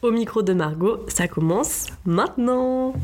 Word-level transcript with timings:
Au 0.00 0.12
micro 0.12 0.42
de 0.42 0.52
Margot, 0.52 1.04
ça 1.08 1.26
commence 1.26 1.86
maintenant. 2.04 2.94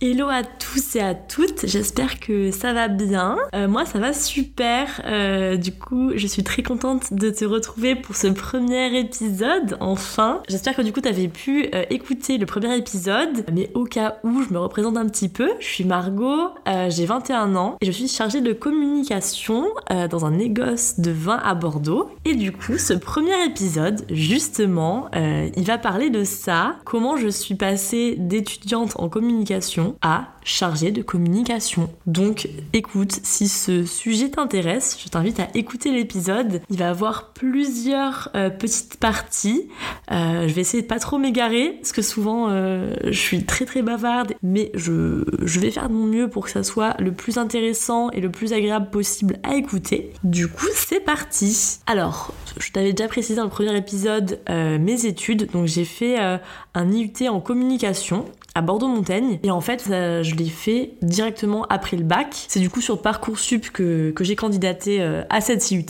Hello 0.00 0.28
à 0.30 0.42
tous 0.44 0.69
et 0.94 1.00
à 1.00 1.14
toutes, 1.14 1.66
j'espère 1.66 2.20
que 2.20 2.50
ça 2.50 2.72
va 2.72 2.88
bien. 2.88 3.36
Euh, 3.54 3.66
moi 3.66 3.84
ça 3.84 3.98
va 3.98 4.12
super, 4.12 5.02
euh, 5.04 5.56
du 5.56 5.72
coup 5.72 6.12
je 6.14 6.26
suis 6.26 6.44
très 6.44 6.62
contente 6.62 7.12
de 7.12 7.30
te 7.30 7.44
retrouver 7.44 7.96
pour 7.96 8.14
ce 8.16 8.28
premier 8.28 8.98
épisode, 8.98 9.76
enfin. 9.80 10.42
J'espère 10.48 10.76
que 10.76 10.82
du 10.82 10.92
coup 10.92 11.00
t'avais 11.00 11.28
pu 11.28 11.68
euh, 11.74 11.84
écouter 11.90 12.38
le 12.38 12.46
premier 12.46 12.76
épisode, 12.76 13.44
mais 13.52 13.70
au 13.74 13.84
cas 13.84 14.18
où 14.22 14.42
je 14.42 14.52
me 14.52 14.58
représente 14.58 14.96
un 14.96 15.06
petit 15.06 15.28
peu, 15.28 15.50
je 15.58 15.66
suis 15.66 15.84
Margot, 15.84 16.50
j'ai 16.88 17.04
21 17.04 17.56
ans 17.56 17.76
et 17.80 17.86
je 17.86 17.90
suis 17.90 18.08
chargée 18.08 18.40
de 18.40 18.52
communication 18.52 19.66
dans 20.10 20.24
un 20.24 20.30
négoce 20.30 21.00
de 21.00 21.10
vin 21.10 21.40
à 21.42 21.54
Bordeaux. 21.54 22.10
Et 22.24 22.34
du 22.34 22.52
coup 22.52 22.78
ce 22.78 22.94
premier 22.94 23.44
épisode, 23.44 24.04
justement, 24.10 25.10
il 25.14 25.64
va 25.64 25.78
parler 25.78 26.10
de 26.10 26.24
ça, 26.24 26.76
comment 26.84 27.16
je 27.16 27.28
suis 27.28 27.54
passée 27.54 28.16
d'étudiante 28.18 28.92
en 28.96 29.08
communication 29.08 29.96
à 30.02 30.28
de 30.60 31.00
communication. 31.00 31.88
Donc 32.06 32.48
écoute, 32.74 33.18
si 33.22 33.48
ce 33.48 33.86
sujet 33.86 34.28
t'intéresse, 34.28 34.98
je 35.02 35.08
t'invite 35.08 35.40
à 35.40 35.48
écouter 35.54 35.90
l'épisode. 35.90 36.60
Il 36.68 36.76
va 36.76 36.90
avoir 36.90 37.32
plusieurs 37.32 38.28
euh, 38.34 38.50
petites 38.50 38.98
parties. 38.98 39.68
Euh, 40.10 40.48
je 40.48 40.52
vais 40.52 40.60
essayer 40.60 40.82
de 40.82 40.86
pas 40.86 40.98
trop 40.98 41.16
m'égarer, 41.16 41.78
parce 41.80 41.92
que 41.92 42.02
souvent 42.02 42.48
euh, 42.50 42.94
je 43.04 43.18
suis 43.18 43.44
très 43.44 43.64
très 43.64 43.80
bavarde, 43.80 44.34
mais 44.42 44.70
je, 44.74 45.24
je 45.42 45.60
vais 45.60 45.70
faire 45.70 45.88
de 45.88 45.94
mon 45.94 46.04
mieux 46.04 46.28
pour 46.28 46.44
que 46.44 46.50
ça 46.50 46.62
soit 46.62 46.94
le 46.98 47.12
plus 47.12 47.38
intéressant 47.38 48.10
et 48.10 48.20
le 48.20 48.30
plus 48.30 48.52
agréable 48.52 48.90
possible 48.90 49.38
à 49.42 49.54
écouter. 49.54 50.12
Du 50.24 50.46
coup, 50.46 50.68
c'est 50.74 51.00
parti. 51.00 51.78
Alors, 51.86 52.34
je 52.58 52.70
t'avais 52.70 52.92
déjà 52.92 53.08
précisé 53.08 53.36
dans 53.36 53.44
le 53.44 53.50
premier 53.50 53.74
épisode 53.76 54.40
mes 54.48 55.06
études, 55.06 55.50
donc 55.52 55.66
j'ai 55.66 55.84
fait 55.84 56.18
un 56.18 56.92
IUT 56.92 57.28
en 57.28 57.40
communication 57.40 58.26
à 58.54 58.62
Bordeaux-Montaigne. 58.62 59.38
Et 59.42 59.50
en 59.50 59.60
fait, 59.60 59.84
je 59.86 60.34
l'ai 60.34 60.49
fait 60.50 60.92
directement 61.02 61.64
après 61.68 61.96
le 61.96 62.04
bac. 62.04 62.44
C'est 62.48 62.60
du 62.60 62.70
coup 62.70 62.80
sur 62.80 63.00
Parcoursup 63.00 63.70
que, 63.70 64.10
que 64.10 64.24
j'ai 64.24 64.36
candidaté 64.36 65.00
euh, 65.00 65.22
à 65.30 65.40
cette 65.40 65.70
IUT. 65.70 65.84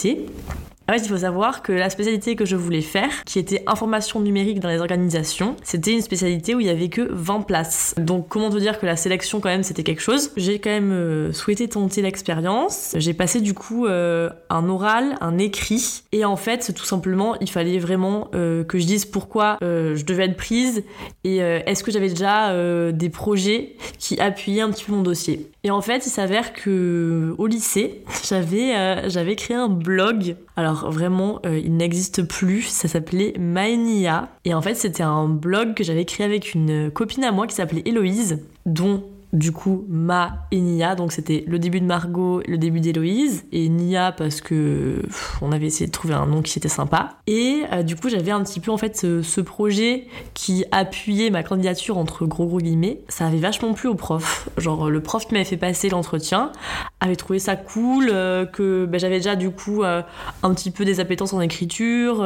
Il 0.96 1.08
faut 1.08 1.18
savoir 1.18 1.62
que 1.62 1.72
la 1.72 1.90
spécialité 1.90 2.36
que 2.36 2.44
je 2.44 2.56
voulais 2.56 2.80
faire, 2.80 3.10
qui 3.24 3.38
était 3.38 3.62
information 3.66 4.20
numérique 4.20 4.60
dans 4.60 4.68
les 4.68 4.78
organisations, 4.78 5.56
c'était 5.62 5.92
une 5.92 6.02
spécialité 6.02 6.54
où 6.54 6.60
il 6.60 6.66
y 6.66 6.70
avait 6.70 6.88
que 6.88 7.08
20 7.10 7.42
places. 7.42 7.94
Donc, 7.98 8.28
comment 8.28 8.50
te 8.50 8.56
dire 8.56 8.78
que 8.78 8.86
la 8.86 8.96
sélection, 8.96 9.40
quand 9.40 9.48
même, 9.48 9.62
c'était 9.62 9.82
quelque 9.82 10.02
chose? 10.02 10.30
J'ai 10.36 10.58
quand 10.58 10.70
même 10.70 10.92
euh, 10.92 11.32
souhaité 11.32 11.68
tenter 11.68 12.02
l'expérience. 12.02 12.94
J'ai 12.96 13.14
passé 13.14 13.40
du 13.40 13.54
coup 13.54 13.86
euh, 13.86 14.30
un 14.48 14.68
oral, 14.68 15.16
un 15.20 15.38
écrit, 15.38 16.02
et 16.12 16.24
en 16.24 16.36
fait, 16.36 16.72
tout 16.74 16.84
simplement, 16.84 17.38
il 17.40 17.50
fallait 17.50 17.78
vraiment 17.78 18.28
euh, 18.34 18.64
que 18.64 18.78
je 18.78 18.86
dise 18.86 19.04
pourquoi 19.04 19.58
je 19.60 20.04
devais 20.04 20.24
être 20.24 20.36
prise 20.36 20.82
et 21.24 21.38
est-ce 21.38 21.82
que 21.82 21.90
j'avais 21.90 22.08
déjà 22.08 22.52
des 22.92 23.08
projets 23.08 23.76
qui 23.98 24.18
appuyaient 24.20 24.62
un 24.62 24.70
petit 24.70 24.84
peu 24.84 24.92
mon 24.92 25.02
dossier. 25.02 25.50
Et 25.64 25.70
en 25.70 25.80
fait, 25.80 26.06
il 26.06 26.10
s'avère 26.10 26.52
que 26.52 27.34
au 27.38 27.46
lycée, 27.46 28.02
j'avais 28.28 29.08
j'avais 29.08 29.36
créé 29.36 29.56
un 29.56 29.68
blog. 29.68 30.36
Alors 30.56 30.79
vraiment, 30.88 31.40
euh, 31.44 31.58
il 31.58 31.76
n'existe 31.76 32.22
plus. 32.22 32.62
Ça 32.62 32.88
s'appelait 32.88 33.34
Maenia. 33.38 34.28
Et 34.44 34.54
en 34.54 34.62
fait, 34.62 34.74
c'était 34.74 35.02
un 35.02 35.28
blog 35.28 35.74
que 35.74 35.84
j'avais 35.84 36.04
créé 36.04 36.24
avec 36.24 36.54
une 36.54 36.90
copine 36.90 37.24
à 37.24 37.32
moi 37.32 37.46
qui 37.46 37.54
s'appelait 37.54 37.82
Héloïse, 37.84 38.38
dont 38.64 39.04
du 39.32 39.52
coup 39.52 39.84
Ma 39.88 40.46
et 40.50 40.60
Nia, 40.60 40.94
donc 40.94 41.12
c'était 41.12 41.44
le 41.46 41.58
début 41.58 41.80
de 41.80 41.86
Margot, 41.86 42.42
le 42.46 42.58
début 42.58 42.80
d'Héloïse, 42.80 43.44
et 43.52 43.68
Nia 43.68 44.12
parce 44.12 44.40
que 44.40 45.02
on 45.40 45.52
avait 45.52 45.66
essayé 45.66 45.86
de 45.86 45.92
trouver 45.92 46.14
un 46.14 46.26
nom 46.26 46.42
qui 46.42 46.58
était 46.58 46.68
sympa. 46.68 47.18
Et 47.26 47.62
euh, 47.72 47.82
du 47.82 47.96
coup 47.96 48.08
j'avais 48.08 48.32
un 48.32 48.42
petit 48.42 48.60
peu 48.60 48.70
en 48.70 48.76
fait 48.76 48.96
ce, 48.96 49.40
projet 49.40 50.06
qui 50.34 50.64
appuyait 50.70 51.30
ma 51.30 51.42
candidature 51.42 51.96
entre 51.96 52.26
gros 52.26 52.46
gros 52.46 52.58
guillemets. 52.58 53.00
Ça 53.08 53.26
avait 53.26 53.38
vachement 53.38 53.72
plu 53.72 53.88
au 53.88 53.94
prof. 53.94 54.48
Genre 54.58 54.90
le 54.90 55.00
prof 55.00 55.26
qui 55.26 55.32
m'avait 55.32 55.44
fait 55.44 55.56
passer 55.56 55.88
l'entretien 55.88 56.52
avait 57.00 57.16
trouvé 57.16 57.38
ça 57.38 57.56
cool, 57.56 58.10
euh, 58.12 58.44
que 58.44 58.84
ben, 58.84 59.00
j'avais 59.00 59.16
déjà 59.16 59.34
du 59.34 59.50
coup 59.50 59.82
euh, 59.82 60.02
un 60.42 60.54
petit 60.54 60.70
peu 60.70 60.84
des 60.84 61.00
appétences 61.00 61.32
en 61.32 61.40
écriture, 61.40 62.22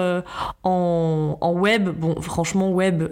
en, 0.65 1.39
en, 1.41 1.53
web. 1.53 1.89
Bon 1.89 2.21
franchement 2.21 2.71
web 2.71 3.05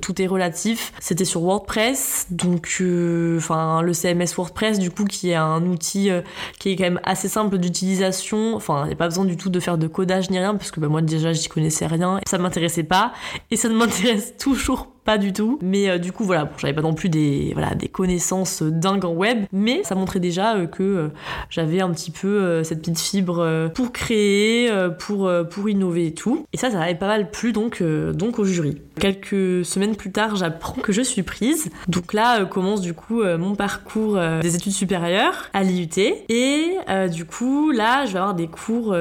tout 0.00 0.22
est 0.22 0.26
relatif. 0.26 0.92
C'était 1.00 1.24
sur 1.24 1.42
WordPress, 1.42 2.26
donc 2.30 2.82
le 2.98 3.92
CMS 3.92 4.34
WordPress 4.36 4.78
du 4.78 4.90
coup 4.90 5.04
qui 5.04 5.30
est 5.30 5.34
un 5.34 5.62
outil 5.66 6.10
euh, 6.10 6.22
qui 6.58 6.70
est 6.70 6.76
quand 6.76 6.84
même 6.84 7.00
assez 7.04 7.28
simple 7.28 7.58
d'utilisation. 7.58 8.54
Enfin 8.54 8.82
il 8.84 8.88
n'y 8.88 8.92
a 8.92 8.96
pas 8.96 9.08
besoin 9.08 9.24
du 9.24 9.36
tout 9.36 9.50
de 9.50 9.60
faire 9.60 9.78
de 9.78 9.86
codage 9.86 10.30
ni 10.30 10.38
rien 10.38 10.54
parce 10.54 10.70
que 10.70 10.80
bah, 10.80 10.88
moi 10.88 11.02
déjà 11.02 11.32
j'y 11.32 11.48
connaissais 11.48 11.86
rien 11.86 12.20
ça 12.28 12.38
m'intéressait 12.38 12.82
pas 12.82 13.12
et 13.50 13.56
ça 13.56 13.68
ne 13.68 13.74
m'intéresse 13.74 14.36
toujours 14.38 14.86
pas 14.86 14.97
du 15.16 15.32
tout. 15.32 15.58
Mais 15.62 15.88
euh, 15.88 15.98
du 15.98 16.12
coup, 16.12 16.24
voilà, 16.24 16.50
j'avais 16.58 16.74
pas 16.74 16.82
non 16.82 16.92
plus 16.92 17.08
des, 17.08 17.52
voilà, 17.54 17.74
des 17.74 17.88
connaissances 17.88 18.62
dingues 18.62 19.06
en 19.06 19.14
web, 19.14 19.46
mais 19.52 19.82
ça 19.84 19.94
montrait 19.94 20.20
déjà 20.20 20.56
euh, 20.56 20.66
que 20.66 20.82
euh, 20.82 21.08
j'avais 21.48 21.80
un 21.80 21.90
petit 21.90 22.10
peu 22.10 22.62
cette 22.64 22.80
petite 22.80 22.98
fibre 22.98 23.70
pour 23.74 23.92
créer, 23.92 24.70
pour, 24.98 25.30
pour 25.48 25.68
innover 25.68 26.06
et 26.06 26.14
tout. 26.14 26.44
Et 26.52 26.56
ça, 26.56 26.70
ça 26.70 26.80
avait 26.80 26.96
pas 26.96 27.06
mal 27.06 27.30
plu 27.30 27.52
donc, 27.52 27.82
donc 27.82 28.38
au 28.38 28.44
jury. 28.44 28.82
Quelques 28.98 29.64
semaines 29.64 29.94
plus 29.94 30.10
tard, 30.10 30.34
j'apprends 30.36 30.80
que 30.82 30.92
je 30.92 31.02
suis 31.02 31.22
prise. 31.22 31.70
Donc 31.86 32.12
là 32.12 32.44
commence 32.44 32.80
du 32.80 32.94
coup 32.94 33.22
mon 33.22 33.54
parcours 33.54 34.18
des 34.42 34.56
études 34.56 34.72
supérieures 34.72 35.48
à 35.52 35.62
l'IUT. 35.62 35.88
Et 36.28 36.76
du 37.12 37.24
coup, 37.24 37.70
là, 37.70 38.04
je 38.06 38.12
vais 38.12 38.18
avoir 38.18 38.34
des 38.34 38.48
cours 38.48 38.96